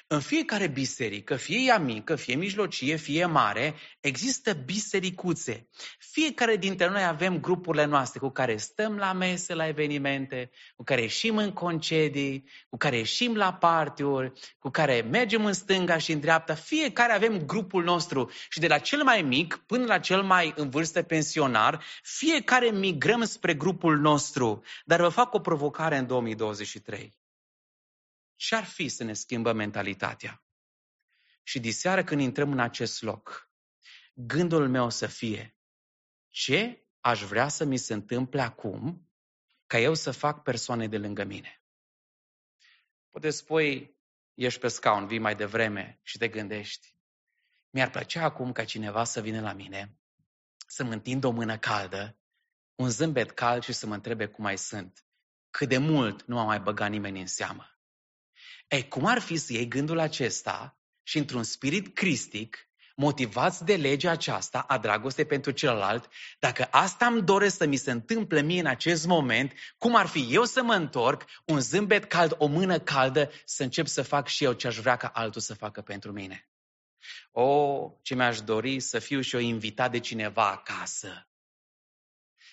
În 0.07 0.19
fiecare 0.19 0.67
biserică, 0.67 1.35
fie 1.35 1.59
ea 1.59 1.77
mică, 1.77 2.15
fie 2.15 2.35
mijlocie, 2.35 2.95
fie 2.95 3.25
mare, 3.25 3.75
există 3.99 4.53
bisericuțe. 4.53 5.67
Fiecare 5.99 6.55
dintre 6.55 6.89
noi 6.89 7.03
avem 7.03 7.39
grupurile 7.39 7.85
noastre 7.85 8.19
cu 8.19 8.29
care 8.29 8.57
stăm 8.57 8.95
la 8.97 9.13
mese, 9.13 9.53
la 9.53 9.67
evenimente, 9.67 10.49
cu 10.75 10.83
care 10.83 11.01
ieșim 11.01 11.37
în 11.37 11.51
concedii, 11.51 12.49
cu 12.69 12.77
care 12.77 12.97
ieșim 12.97 13.35
la 13.35 13.53
partiuri, 13.53 14.31
cu 14.59 14.69
care 14.69 15.07
mergem 15.11 15.45
în 15.45 15.53
stânga 15.53 15.97
și 15.97 16.11
în 16.11 16.19
dreapta. 16.19 16.53
Fiecare 16.53 17.13
avem 17.13 17.45
grupul 17.45 17.83
nostru 17.83 18.31
și 18.49 18.59
de 18.59 18.67
la 18.67 18.77
cel 18.77 19.03
mai 19.03 19.21
mic 19.21 19.63
până 19.65 19.85
la 19.85 19.99
cel 19.99 20.21
mai 20.21 20.53
în 20.55 20.69
vârstă 20.69 21.01
pensionar, 21.01 21.83
fiecare 22.01 22.71
migrăm 22.71 23.23
spre 23.23 23.53
grupul 23.53 23.97
nostru. 23.97 24.63
Dar 24.85 25.01
vă 25.01 25.09
fac 25.09 25.33
o 25.33 25.39
provocare 25.39 25.97
în 25.97 26.07
2023 26.07 27.23
ce 28.35 28.55
ar 28.55 28.63
fi 28.63 28.87
să 28.87 29.03
ne 29.03 29.13
schimbă 29.13 29.51
mentalitatea? 29.53 30.43
Și 31.43 31.59
diseară 31.59 32.03
când 32.03 32.21
intrăm 32.21 32.51
în 32.51 32.59
acest 32.59 33.01
loc, 33.01 33.51
gândul 34.13 34.69
meu 34.69 34.89
să 34.89 35.07
fie, 35.07 35.57
ce 36.29 36.87
aș 36.99 37.23
vrea 37.23 37.47
să 37.47 37.63
mi 37.63 37.77
se 37.77 37.93
întâmple 37.93 38.41
acum 38.41 39.09
ca 39.67 39.79
eu 39.79 39.93
să 39.93 40.11
fac 40.11 40.43
persoane 40.43 40.87
de 40.87 40.97
lângă 40.97 41.23
mine? 41.23 41.63
Poate 43.09 43.29
spui, 43.29 43.97
ești 44.33 44.59
pe 44.59 44.67
scaun, 44.67 45.07
vii 45.07 45.19
mai 45.19 45.35
devreme 45.35 45.99
și 46.03 46.17
te 46.17 46.27
gândești, 46.27 46.95
mi-ar 47.69 47.89
plăcea 47.89 48.23
acum 48.23 48.51
ca 48.51 48.63
cineva 48.63 49.03
să 49.03 49.21
vină 49.21 49.41
la 49.41 49.53
mine, 49.53 49.97
să 50.67 50.83
mă 50.83 50.91
întind 50.91 51.23
o 51.23 51.31
mână 51.31 51.57
caldă 51.57 52.17
un 52.75 52.89
zâmbet 52.89 53.31
cald 53.31 53.63
și 53.63 53.73
să 53.73 53.87
mă 53.87 53.93
întrebe 53.93 54.27
cum 54.27 54.43
mai 54.43 54.57
sunt. 54.57 55.05
Cât 55.49 55.69
de 55.69 55.77
mult 55.77 56.25
nu 56.25 56.35
m-a 56.35 56.43
mai 56.43 56.59
băgat 56.59 56.89
nimeni 56.89 57.19
în 57.19 57.27
seamă. 57.27 57.74
Ei, 58.67 58.87
cum 58.87 59.05
ar 59.05 59.19
fi 59.19 59.37
să 59.37 59.53
iei 59.53 59.67
gândul 59.67 59.99
acesta 59.99 60.79
și 61.03 61.17
într-un 61.17 61.43
spirit 61.43 61.95
cristic, 61.95 62.69
motivați 62.95 63.65
de 63.65 63.75
legea 63.75 64.11
aceasta 64.11 64.59
a 64.59 64.77
dragostei 64.77 65.25
pentru 65.25 65.51
celălalt, 65.51 66.09
dacă 66.39 66.67
asta 66.71 67.05
îmi 67.05 67.21
doresc 67.21 67.57
să 67.57 67.65
mi 67.65 67.75
se 67.75 67.91
întâmple 67.91 68.41
mie 68.41 68.59
în 68.59 68.65
acest 68.65 69.05
moment, 69.05 69.53
cum 69.77 69.95
ar 69.95 70.05
fi 70.05 70.27
eu 70.29 70.43
să 70.43 70.63
mă 70.63 70.73
întorc, 70.73 71.25
un 71.45 71.59
zâmbet 71.59 72.05
cald, 72.05 72.35
o 72.37 72.45
mână 72.45 72.79
caldă, 72.79 73.31
să 73.45 73.63
încep 73.63 73.87
să 73.87 74.01
fac 74.01 74.27
și 74.27 74.43
eu 74.43 74.53
ce 74.53 74.67
aș 74.67 74.77
vrea 74.77 74.95
ca 74.95 75.07
altul 75.07 75.41
să 75.41 75.53
facă 75.53 75.81
pentru 75.81 76.11
mine. 76.11 76.49
O, 77.31 77.89
ce 78.01 78.15
mi-aș 78.15 78.41
dori 78.41 78.79
să 78.79 78.99
fiu 78.99 79.21
și 79.21 79.35
eu 79.35 79.41
invitat 79.41 79.91
de 79.91 79.99
cineva 79.99 80.51
acasă. 80.51 81.29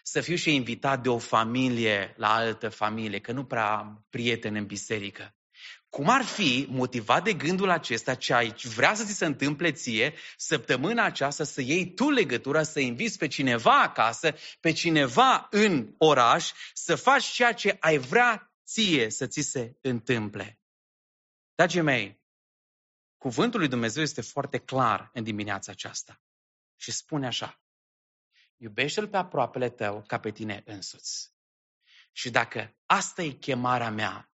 Să 0.02 0.20
fiu 0.20 0.34
și 0.34 0.48
eu 0.48 0.54
invitat 0.54 1.02
de 1.02 1.08
o 1.08 1.18
familie 1.18 2.14
la 2.16 2.34
altă 2.34 2.68
familie, 2.68 3.20
că 3.20 3.32
nu 3.32 3.44
prea 3.44 3.76
am 3.76 4.06
prieteni 4.10 4.58
în 4.58 4.66
biserică. 4.66 5.36
Cum 5.92 6.08
ar 6.08 6.24
fi, 6.24 6.66
motivat 6.68 7.24
de 7.24 7.32
gândul 7.32 7.70
acesta, 7.70 8.14
ce 8.14 8.34
ai 8.34 8.54
vrea 8.74 8.94
să 8.94 9.04
ți 9.04 9.12
se 9.12 9.24
întâmple 9.24 9.72
ție, 9.72 10.14
săptămâna 10.36 11.04
aceasta 11.04 11.44
să 11.44 11.60
iei 11.60 11.94
tu 11.94 12.10
legătura, 12.10 12.62
să 12.62 12.80
inviți 12.80 13.18
pe 13.18 13.26
cineva 13.26 13.82
acasă, 13.82 14.34
pe 14.60 14.72
cineva 14.72 15.46
în 15.50 15.94
oraș, 15.98 16.52
să 16.72 16.94
faci 16.96 17.24
ceea 17.24 17.52
ce 17.52 17.76
ai 17.80 17.98
vrea 17.98 18.52
ție 18.66 19.10
să 19.10 19.26
ți 19.26 19.40
se 19.40 19.76
întâmple. 19.80 20.60
Dragii 21.54 21.80
mei, 21.80 22.22
cuvântul 23.16 23.58
lui 23.60 23.68
Dumnezeu 23.68 24.02
este 24.02 24.20
foarte 24.20 24.58
clar 24.58 25.10
în 25.12 25.22
dimineața 25.22 25.72
aceasta 25.72 26.22
și 26.76 26.90
spune 26.90 27.26
așa, 27.26 27.62
iubește-L 28.56 29.08
pe 29.08 29.16
aproapele 29.16 29.70
tău 29.70 30.04
ca 30.06 30.20
pe 30.20 30.30
tine 30.30 30.62
însuți. 30.66 31.32
Și 32.12 32.30
dacă 32.30 32.76
asta 32.86 33.22
e 33.22 33.30
chemarea 33.30 33.90
mea 33.90 34.31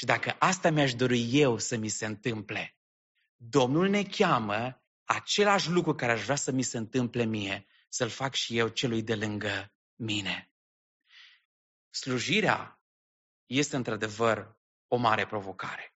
și 0.00 0.06
dacă 0.06 0.36
asta 0.38 0.70
mi-aș 0.70 0.94
dori 0.94 1.28
eu 1.38 1.58
să 1.58 1.76
mi 1.76 1.88
se 1.88 2.06
întâmple, 2.06 2.76
Domnul 3.36 3.88
ne 3.88 4.02
cheamă 4.02 4.82
același 5.04 5.70
lucru 5.70 5.94
care 5.94 6.12
aș 6.12 6.24
vrea 6.24 6.36
să 6.36 6.50
mi 6.50 6.62
se 6.62 6.78
întâmple 6.78 7.24
mie, 7.24 7.66
să-l 7.88 8.08
fac 8.08 8.34
și 8.34 8.58
eu 8.58 8.68
celui 8.68 9.02
de 9.02 9.14
lângă 9.14 9.72
mine. 9.94 10.52
Slujirea 11.90 12.82
este 13.46 13.76
într-adevăr 13.76 14.58
o 14.88 14.96
mare 14.96 15.26
provocare. 15.26 15.96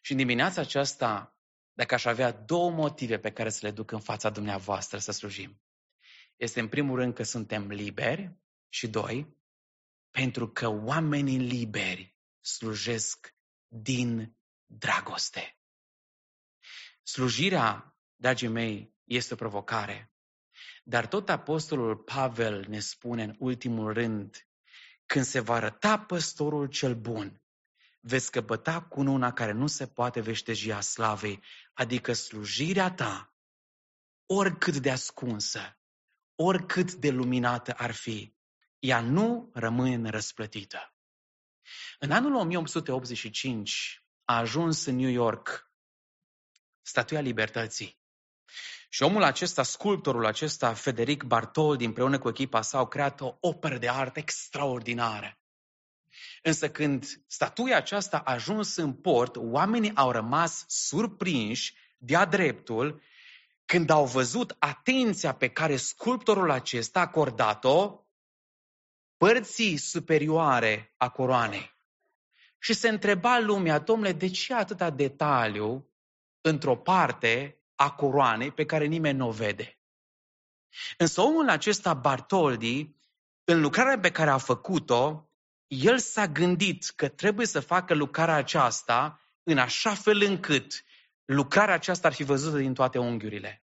Și 0.00 0.10
în 0.10 0.16
dimineața 0.16 0.60
aceasta, 0.60 1.38
dacă 1.72 1.94
aș 1.94 2.04
avea 2.04 2.32
două 2.32 2.70
motive 2.70 3.18
pe 3.18 3.32
care 3.32 3.50
să 3.50 3.66
le 3.66 3.72
duc 3.72 3.90
în 3.90 4.00
fața 4.00 4.30
dumneavoastră 4.30 4.98
să 4.98 5.12
slujim, 5.12 5.62
este 6.36 6.60
în 6.60 6.68
primul 6.68 6.96
rând 6.96 7.14
că 7.14 7.22
suntem 7.22 7.68
liberi 7.68 8.36
și 8.68 8.88
doi, 8.88 9.36
pentru 10.10 10.48
că 10.48 10.68
oamenii 10.68 11.38
liberi 11.38 12.09
slujesc 12.40 13.34
din 13.68 14.36
dragoste. 14.66 15.58
Slujirea, 17.02 17.96
dragii 18.16 18.48
mei, 18.48 18.94
este 19.04 19.34
o 19.34 19.36
provocare. 19.36 20.12
Dar 20.84 21.06
tot 21.06 21.28
Apostolul 21.28 21.96
Pavel 21.96 22.64
ne 22.68 22.80
spune 22.80 23.22
în 23.22 23.36
ultimul 23.38 23.92
rând, 23.92 24.48
când 25.06 25.24
se 25.24 25.40
va 25.40 25.54
arăta 25.54 25.98
păstorul 25.98 26.66
cel 26.66 26.94
bun, 26.94 27.42
veți 28.00 28.30
căpăta 28.30 28.82
cununa 28.82 29.32
care 29.32 29.52
nu 29.52 29.66
se 29.66 29.86
poate 29.86 30.20
veșteji 30.20 30.72
a 30.72 30.80
slavei, 30.80 31.42
adică 31.72 32.12
slujirea 32.12 32.90
ta, 32.90 33.34
oricât 34.26 34.76
de 34.76 34.90
ascunsă, 34.90 35.78
oricât 36.34 36.94
de 36.94 37.10
luminată 37.10 37.72
ar 37.72 37.90
fi, 37.90 38.34
ea 38.78 39.00
nu 39.00 39.50
rămâne 39.54 40.10
răsplătită. 40.10 40.94
În 42.02 42.10
anul 42.10 42.34
1885 42.34 44.02
a 44.24 44.36
ajuns 44.36 44.84
în 44.84 44.96
New 44.96 45.08
York 45.08 45.70
Statuia 46.82 47.20
Libertății. 47.20 47.98
Și 48.88 49.02
omul 49.02 49.22
acesta, 49.22 49.62
sculptorul 49.62 50.26
acesta, 50.26 50.74
Federic 50.74 51.22
Bartoldi, 51.22 51.84
împreună 51.84 52.18
cu 52.18 52.28
echipa 52.28 52.62
sa, 52.62 52.78
au 52.78 52.86
creat 52.88 53.20
o 53.20 53.36
operă 53.40 53.78
de 53.78 53.88
artă 53.88 54.18
extraordinară. 54.18 55.38
Însă 56.42 56.70
când 56.70 57.04
statuia 57.26 57.76
aceasta 57.76 58.18
a 58.18 58.32
ajuns 58.32 58.76
în 58.76 58.94
port, 58.94 59.36
oamenii 59.36 59.94
au 59.94 60.10
rămas 60.10 60.64
surprinși 60.66 61.74
de-a 61.98 62.24
dreptul 62.24 63.02
când 63.64 63.90
au 63.90 64.06
văzut 64.06 64.56
atenția 64.58 65.34
pe 65.34 65.48
care 65.48 65.76
sculptorul 65.76 66.50
acesta 66.50 66.98
a 66.98 67.02
acordat-o 67.02 68.04
părții 69.16 69.76
superioare 69.76 70.94
a 70.96 71.08
coroanei. 71.08 71.78
Și 72.62 72.72
se 72.72 72.88
întreba 72.88 73.38
lumea, 73.38 73.78
domnule, 73.78 74.12
de 74.12 74.28
ce 74.28 74.54
atâta 74.54 74.90
detaliu 74.90 75.90
într-o 76.40 76.76
parte 76.76 77.58
a 77.74 77.90
coroanei 77.90 78.50
pe 78.50 78.64
care 78.64 78.84
nimeni 78.84 79.18
nu 79.18 79.28
o 79.28 79.30
vede? 79.30 79.78
Însă 80.96 81.20
omul 81.20 81.48
acesta, 81.48 81.94
Bartoldi, 81.94 82.94
în 83.44 83.60
lucrarea 83.60 83.98
pe 83.98 84.10
care 84.10 84.30
a 84.30 84.38
făcut-o, 84.38 85.30
el 85.66 85.98
s-a 85.98 86.26
gândit 86.26 86.84
că 86.96 87.08
trebuie 87.08 87.46
să 87.46 87.60
facă 87.60 87.94
lucrarea 87.94 88.34
aceasta 88.34 89.20
în 89.42 89.58
așa 89.58 89.94
fel 89.94 90.22
încât 90.22 90.84
lucrarea 91.24 91.74
aceasta 91.74 92.08
ar 92.08 92.14
fi 92.14 92.22
văzută 92.22 92.56
din 92.56 92.74
toate 92.74 92.98
unghiurile. 92.98 93.64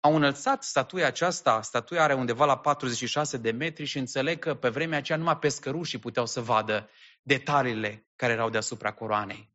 Au 0.00 0.14
înălțat 0.14 0.62
statuia 0.64 1.06
aceasta, 1.06 1.62
statuia 1.62 2.02
are 2.02 2.14
undeva 2.14 2.44
la 2.44 2.58
46 2.58 3.36
de 3.36 3.50
metri 3.50 3.84
și 3.84 3.98
înțeleg 3.98 4.38
că 4.38 4.54
pe 4.54 4.68
vremea 4.68 4.98
aceea 4.98 5.18
numai 5.18 5.38
pescărușii 5.38 5.98
puteau 5.98 6.26
să 6.26 6.40
vadă 6.40 6.90
detaliile 7.26 8.06
care 8.16 8.32
erau 8.32 8.50
deasupra 8.50 8.92
coroanei. 8.92 9.52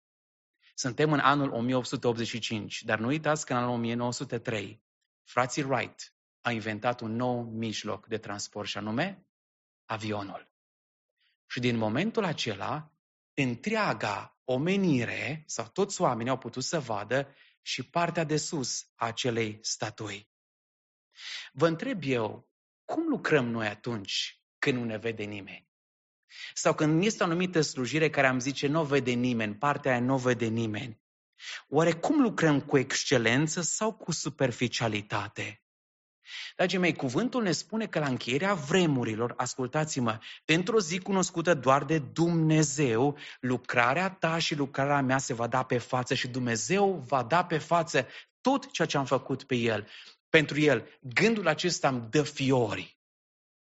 Suntem 0.74 1.12
în 1.12 1.20
anul 1.20 1.52
1885, 1.52 2.84
dar 2.84 3.00
nu 3.00 3.08
uitați 3.08 3.46
că 3.46 3.54
în 3.54 3.60
anul 3.60 3.74
1903 3.74 4.84
frații 5.24 5.64
Wright 5.64 6.14
au 6.42 6.54
inventat 6.54 7.02
un 7.02 7.16
nou 7.16 7.44
mijloc 7.44 8.08
de 8.08 8.18
transport 8.18 8.68
și 8.68 8.78
anume 8.78 9.28
avionul. 9.86 10.52
Și 11.46 11.60
din 11.60 11.78
momentul 11.78 12.24
acela, 12.24 12.94
întreaga 13.34 14.40
omenire 14.44 15.44
sau 15.48 15.68
toți 15.68 16.02
oamenii 16.02 16.32
au 16.32 16.38
putut 16.38 16.64
să 16.64 16.80
vadă 16.80 17.36
și 17.62 17.84
partea 17.84 18.24
de 18.24 18.38
sus 18.38 18.82
a 18.96 19.06
acelei 19.06 19.60
statui. 19.62 20.30
Vă 21.52 21.68
întreb 21.68 22.02
eu, 22.04 22.50
cum 22.86 23.08
lucrăm 23.08 23.46
noi 23.46 23.68
atunci 23.68 24.44
când 24.60 24.78
nu 24.78 24.84
ne 24.84 24.98
vede 24.98 25.24
nimeni? 25.24 25.69
Sau 26.54 26.74
când 26.74 27.04
este 27.04 27.24
o 27.24 27.26
anumită 27.26 27.62
slujire 27.62 28.10
care 28.10 28.28
am 28.28 28.40
zice 28.40 28.68
nu 28.68 28.84
vede 28.84 29.12
nimeni, 29.12 29.56
partea 29.56 29.92
aia 29.92 30.02
nu 30.02 30.18
vede 30.18 30.46
nimeni. 30.46 31.02
Oare 31.68 31.92
cum 31.92 32.22
lucrăm 32.22 32.62
cu 32.62 32.78
excelență 32.78 33.62
sau 33.62 33.94
cu 33.94 34.12
superficialitate? 34.12 35.64
Dragii 36.56 36.78
mei, 36.78 36.96
cuvântul 36.96 37.44
ne 37.44 37.52
spune 37.52 37.88
că 37.88 38.00
la 38.00 38.08
încheierea 38.08 38.54
vremurilor, 38.54 39.34
ascultați-mă, 39.38 40.20
într-o 40.46 40.80
zi 40.80 41.00
cunoscută 41.00 41.54
doar 41.54 41.84
de 41.84 42.00
Dumnezeu, 42.00 43.18
lucrarea 43.40 44.10
ta 44.10 44.38
și 44.38 44.56
lucrarea 44.56 45.02
mea 45.02 45.18
se 45.18 45.34
va 45.34 45.48
da 45.48 45.64
pe 45.64 45.78
față 45.78 46.14
și 46.14 46.28
Dumnezeu 46.28 47.04
va 47.08 47.24
da 47.24 47.46
pe 47.46 47.58
față 47.58 48.08
tot 48.42 48.72
ceea 48.72 48.88
ce 48.88 48.98
am 48.98 49.06
făcut 49.06 49.44
pe 49.44 49.56
El 49.56 49.88
pentru 50.30 50.60
el, 50.60 51.00
gândul 51.00 51.48
acesta 51.48 51.88
îmi 51.88 52.08
dă 52.10 52.24
fiori 52.24 53.00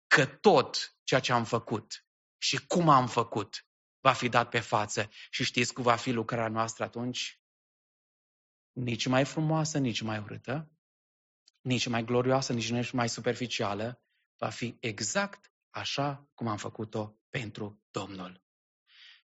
că 0.07 0.27
tot 0.27 0.97
ceea 1.03 1.21
ce 1.21 1.33
am 1.33 1.45
făcut 1.45 2.06
și 2.39 2.67
cum 2.67 2.89
am 2.89 3.07
făcut 3.07 3.67
va 4.01 4.13
fi 4.13 4.29
dat 4.29 4.49
pe 4.49 4.61
față. 4.61 5.11
Și 5.31 5.45
știți 5.45 5.73
cum 5.73 5.83
va 5.83 5.97
fi 5.97 6.11
lucrarea 6.11 6.49
noastră 6.49 6.85
atunci? 6.85 7.41
Nici 8.73 9.07
mai 9.07 9.25
frumoasă, 9.25 9.79
nici 9.79 10.01
mai 10.01 10.19
urâtă, 10.19 10.71
nici 11.61 11.87
mai 11.87 12.05
glorioasă, 12.05 12.53
nici 12.53 12.91
mai 12.91 13.09
superficială, 13.09 14.03
va 14.37 14.51
fi 14.51 14.77
exact 14.81 15.53
așa 15.71 16.31
cum 16.35 16.49
am 16.49 16.57
făcut-o 16.57 17.19
pentru 17.31 17.83
Domnul. 17.91 18.45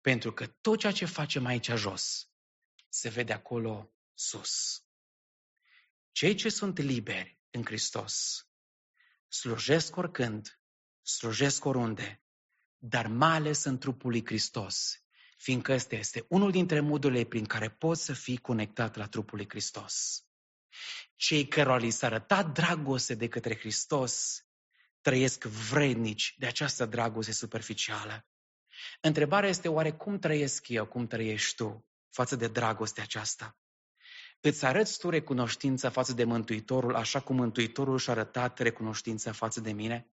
Pentru 0.01 0.33
că 0.33 0.47
tot 0.47 0.79
ceea 0.79 0.92
ce 0.92 1.05
facem 1.05 1.47
aici 1.47 1.71
jos 1.71 2.31
se 2.88 3.09
vede 3.09 3.33
acolo 3.33 3.92
sus. 4.14 4.85
Cei 6.12 6.35
ce 6.35 6.49
sunt 6.49 6.79
liberi 6.79 7.38
în 7.51 7.64
Hristos 7.64 8.47
slujesc 9.29 9.97
oricând, 9.97 10.61
slujesc 11.03 11.64
oriunde, 11.64 12.23
dar 12.79 13.07
mai 13.07 13.35
ales 13.35 13.65
în 13.65 13.79
trupul 13.79 14.11
lui 14.11 14.25
Hristos, 14.27 15.05
fiindcă 15.37 15.73
ăsta 15.73 15.95
este 15.95 16.25
unul 16.29 16.51
dintre 16.51 16.81
modurile 16.81 17.25
prin 17.25 17.45
care 17.45 17.71
poți 17.71 18.05
să 18.05 18.12
fii 18.12 18.37
conectat 18.37 18.97
la 18.97 19.07
trupul 19.07 19.37
lui 19.37 19.49
Hristos. 19.49 20.25
Cei 21.15 21.49
cărora 21.49 21.77
li 21.77 21.91
s-a 21.91 22.07
arătat 22.07 22.53
dragoste 22.53 23.15
de 23.15 23.29
către 23.29 23.57
Hristos 23.57 24.41
trăiesc 25.01 25.45
vrednici 25.45 26.35
de 26.39 26.47
această 26.47 26.87
dragoste 26.87 27.33
superficială. 27.33 28.27
Întrebarea 29.01 29.49
este 29.49 29.69
oare 29.69 29.93
cum 29.93 30.19
trăiesc 30.19 30.69
eu, 30.69 30.87
cum 30.87 31.07
trăiești 31.07 31.55
tu 31.55 31.87
față 32.11 32.37
de 32.37 32.49
dragostea 32.49 33.03
aceasta? 33.03 33.57
Îți 34.41 34.65
arăți 34.65 34.99
tu 34.99 35.09
recunoștința 35.09 35.91
față 35.91 36.12
de 36.12 36.25
Mântuitorul 36.25 36.95
așa 36.95 37.21
cum 37.21 37.37
Mântuitorul 37.37 37.99
și-a 37.99 38.12
arătat 38.12 38.59
recunoștința 38.59 39.33
față 39.33 39.61
de 39.61 39.73
mine? 39.73 40.11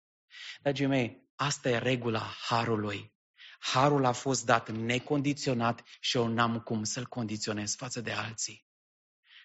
Dragii 0.63 0.87
mei, 0.87 1.29
asta 1.35 1.69
e 1.69 1.79
regula 1.79 2.35
harului. 2.49 3.13
Harul 3.59 4.05
a 4.05 4.13
fost 4.13 4.45
dat 4.45 4.71
necondiționat 4.71 5.83
și 6.01 6.17
eu 6.17 6.27
n-am 6.27 6.61
cum 6.61 6.85
să-l 6.85 7.07
condiționez 7.07 7.75
față 7.75 8.01
de 8.01 8.13
alții. 8.13 8.69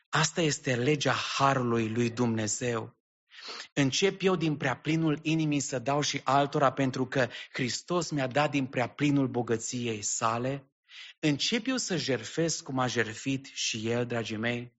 Asta 0.09 0.41
este 0.41 0.75
legea 0.75 1.13
harului 1.13 1.89
lui 1.89 2.09
Dumnezeu. 2.09 2.97
Încep 3.73 4.21
eu 4.21 4.35
din 4.35 4.57
prea 4.57 4.75
plinul 4.75 5.19
inimii 5.21 5.59
să 5.59 5.79
dau 5.79 6.01
și 6.01 6.21
altora 6.23 6.71
pentru 6.71 7.07
că 7.07 7.29
Hristos 7.51 8.09
mi-a 8.09 8.27
dat 8.27 8.51
din 8.51 8.65
prea 8.65 8.89
plinul 8.89 9.27
bogăției 9.27 10.01
sale? 10.01 10.71
Încep 11.19 11.67
eu 11.67 11.77
să 11.77 11.97
jerfesc 11.97 12.63
cum 12.63 12.79
a 12.79 12.87
jerfit 12.87 13.45
și 13.45 13.89
El, 13.89 14.05
dragii 14.05 14.37
mei? 14.37 14.73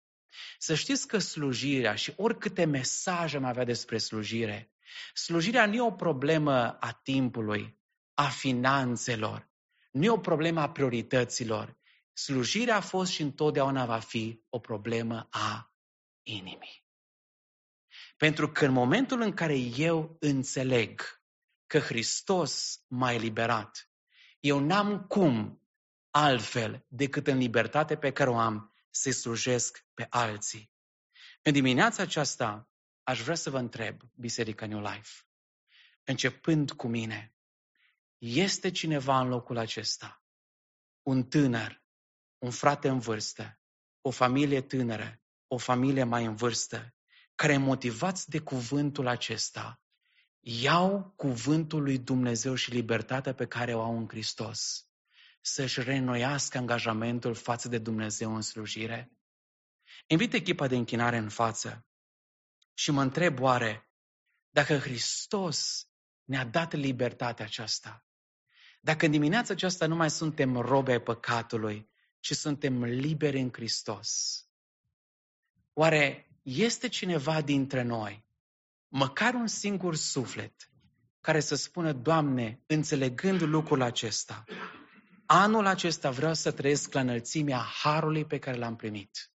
Să 0.59 0.75
știți 0.75 1.07
că 1.07 1.19
slujirea 1.19 1.95
și 1.95 2.13
oricâte 2.17 2.65
mesaje 2.65 3.37
am 3.37 3.45
avea 3.45 3.65
despre 3.65 3.99
slujire, 3.99 4.71
slujirea 5.15 5.67
nu 5.67 5.75
e 5.75 5.81
o 5.81 5.93
problemă 5.93 6.79
a 6.79 6.93
timpului, 6.93 7.79
a 8.15 8.29
finanțelor, 8.29 9.51
nu 9.91 10.05
e 10.05 10.11
o 10.11 10.19
problemă 10.19 10.61
a 10.61 10.71
priorităților. 10.71 11.77
Slujirea 12.13 12.77
a 12.77 12.81
fost 12.81 13.13
și 13.13 13.23
întotdeauna 13.23 13.87
va 13.87 13.99
fi 13.99 14.43
o 14.49 14.59
problemă 14.59 15.27
a 15.31 15.75
inimii. 16.23 16.85
Pentru 18.17 18.53
că 18.53 18.65
în 18.65 18.73
momentul 18.73 19.21
în 19.21 19.35
care 19.35 19.57
eu 19.59 20.17
înțeleg 20.21 21.01
că 21.67 21.79
Hristos 21.79 22.81
m-a 22.89 23.13
eliberat, 23.13 23.91
eu 24.41 24.59
n-am 24.59 25.07
cum 25.07 25.63
altfel 26.11 26.85
decât 26.89 27.27
în 27.27 27.39
libertate 27.39 27.97
pe 27.97 28.13
care 28.13 28.31
o 28.31 28.39
am 28.39 28.75
să 28.91 29.11
slujesc 29.11 29.87
pe 29.95 30.07
alții. 30.11 30.71
În 31.43 31.53
dimineața 31.53 32.03
aceasta 32.03 32.71
aș 33.07 33.23
vrea 33.23 33.35
să 33.35 33.51
vă 33.51 33.59
întreb, 33.59 34.01
Biserica 34.15 34.67
New 34.67 34.81
Life, 34.81 35.11
începând 36.05 36.73
cu 36.73 36.89
mine, 36.89 37.35
este 38.19 38.71
cineva 38.71 39.21
în 39.21 39.29
locul 39.29 39.59
acesta, 39.59 40.23
un 41.03 41.25
tânăr, 41.25 41.83
un 42.39 42.51
frate 42.51 42.89
în 42.89 42.99
vârstă, 42.99 43.61
o 44.01 44.11
familie 44.11 44.63
tânără, 44.63 45.21
o 45.47 45.57
familie 45.57 46.05
mai 46.05 46.25
în 46.25 46.35
vârstă, 46.35 46.95
care 47.35 47.57
motivați 47.57 48.31
de 48.31 48.39
cuvântul 48.39 49.07
acesta, 49.07 49.81
iau 50.41 51.13
cuvântul 51.17 51.83
lui 51.83 51.99
Dumnezeu 51.99 52.55
și 52.55 52.71
libertatea 52.71 53.35
pe 53.35 53.47
care 53.47 53.75
o 53.75 53.83
au 53.83 53.99
în 53.99 54.09
Hristos, 54.09 54.89
să-și 55.41 55.83
reînnoiască 55.83 56.59
angajamentul 56.59 57.35
față 57.35 57.69
de 57.69 57.79
Dumnezeu 57.79 58.35
în 58.35 58.43
slujire? 58.43 59.11
Invit 60.07 60.33
echipa 60.33 60.67
de 60.67 60.77
închinare 60.77 61.17
în 61.17 61.29
față 61.29 61.87
și 62.79 62.91
mă 62.91 63.03
întreb 63.03 63.41
oare 63.41 63.91
dacă 64.51 64.77
Hristos 64.79 65.89
ne-a 66.25 66.45
dat 66.45 66.73
libertatea 66.73 67.45
aceasta, 67.45 68.05
dacă 68.81 69.05
în 69.05 69.11
dimineața 69.11 69.53
aceasta 69.53 69.87
nu 69.87 69.95
mai 69.95 70.11
suntem 70.11 70.57
robe 70.57 70.93
ai 70.93 71.01
păcatului, 71.01 71.91
ci 72.21 72.33
suntem 72.33 72.85
liberi 72.85 73.41
în 73.41 73.51
Hristos, 73.53 74.41
oare 75.73 76.31
este 76.43 76.89
cineva 76.89 77.41
dintre 77.41 77.83
noi, 77.83 78.27
măcar 78.89 79.35
un 79.35 79.47
singur 79.47 79.95
suflet, 79.97 80.71
care 81.21 81.41
să 81.41 81.55
spună, 81.55 81.93
Doamne, 81.93 82.63
înțelegând 82.67 83.41
lucrul 83.41 83.83
acesta, 83.83 84.45
anul 85.27 85.67
acesta 85.67 86.11
vreau 86.11 86.35
să 86.35 86.53
trăiesc 86.53 86.93
la 86.93 87.01
înălțimea 87.01 87.59
harului 87.59 88.25
pe 88.25 88.39
care 88.39 88.57
l-am 88.57 88.77
primit. 88.77 89.31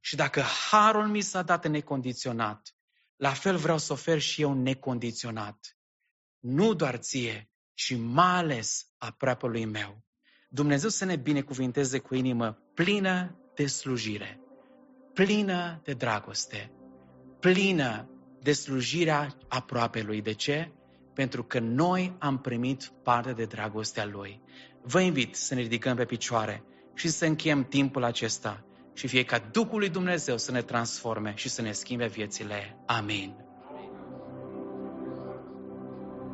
Și 0.00 0.16
dacă 0.16 0.42
harul 0.70 1.06
mi 1.06 1.20
s-a 1.20 1.42
dat 1.42 1.66
necondiționat, 1.66 2.74
la 3.16 3.30
fel 3.32 3.56
vreau 3.56 3.78
să 3.78 3.92
ofer 3.92 4.18
și 4.18 4.42
eu 4.42 4.52
necondiționat. 4.54 5.76
Nu 6.38 6.74
doar 6.74 6.96
ție, 6.96 7.50
ci 7.74 7.96
mai 7.96 8.36
ales 8.36 8.86
aproapelui 8.98 9.64
meu. 9.64 10.04
Dumnezeu 10.48 10.88
să 10.88 11.04
ne 11.04 11.16
binecuvinteze 11.16 11.98
cu 11.98 12.14
inimă 12.14 12.52
plină 12.74 13.40
de 13.54 13.66
slujire 13.66 14.40
plină 15.14 15.80
de 15.84 15.92
dragoste, 15.92 16.70
plină 17.40 18.08
de 18.42 18.52
slujirea 18.52 19.36
aproapelui. 19.48 20.22
De 20.22 20.32
ce? 20.32 20.72
Pentru 21.14 21.44
că 21.44 21.58
noi 21.58 22.16
am 22.18 22.38
primit 22.38 22.92
parte 23.02 23.32
de 23.32 23.44
dragostea 23.44 24.06
Lui. 24.06 24.42
Vă 24.82 25.00
invit 25.00 25.34
să 25.34 25.54
ne 25.54 25.60
ridicăm 25.60 25.96
pe 25.96 26.04
picioare 26.04 26.64
și 26.94 27.08
să 27.08 27.26
încheiem 27.26 27.64
timpul 27.64 28.04
acesta 28.04 28.64
și 29.00 29.06
fie 29.06 29.24
ca 29.24 29.38
Duhul 29.38 29.78
lui 29.78 29.88
Dumnezeu 29.88 30.36
să 30.36 30.50
ne 30.50 30.62
transforme 30.62 31.32
și 31.36 31.48
să 31.48 31.62
ne 31.62 31.72
schimbe 31.72 32.06
viețile. 32.06 32.76
Amin. 32.86 33.49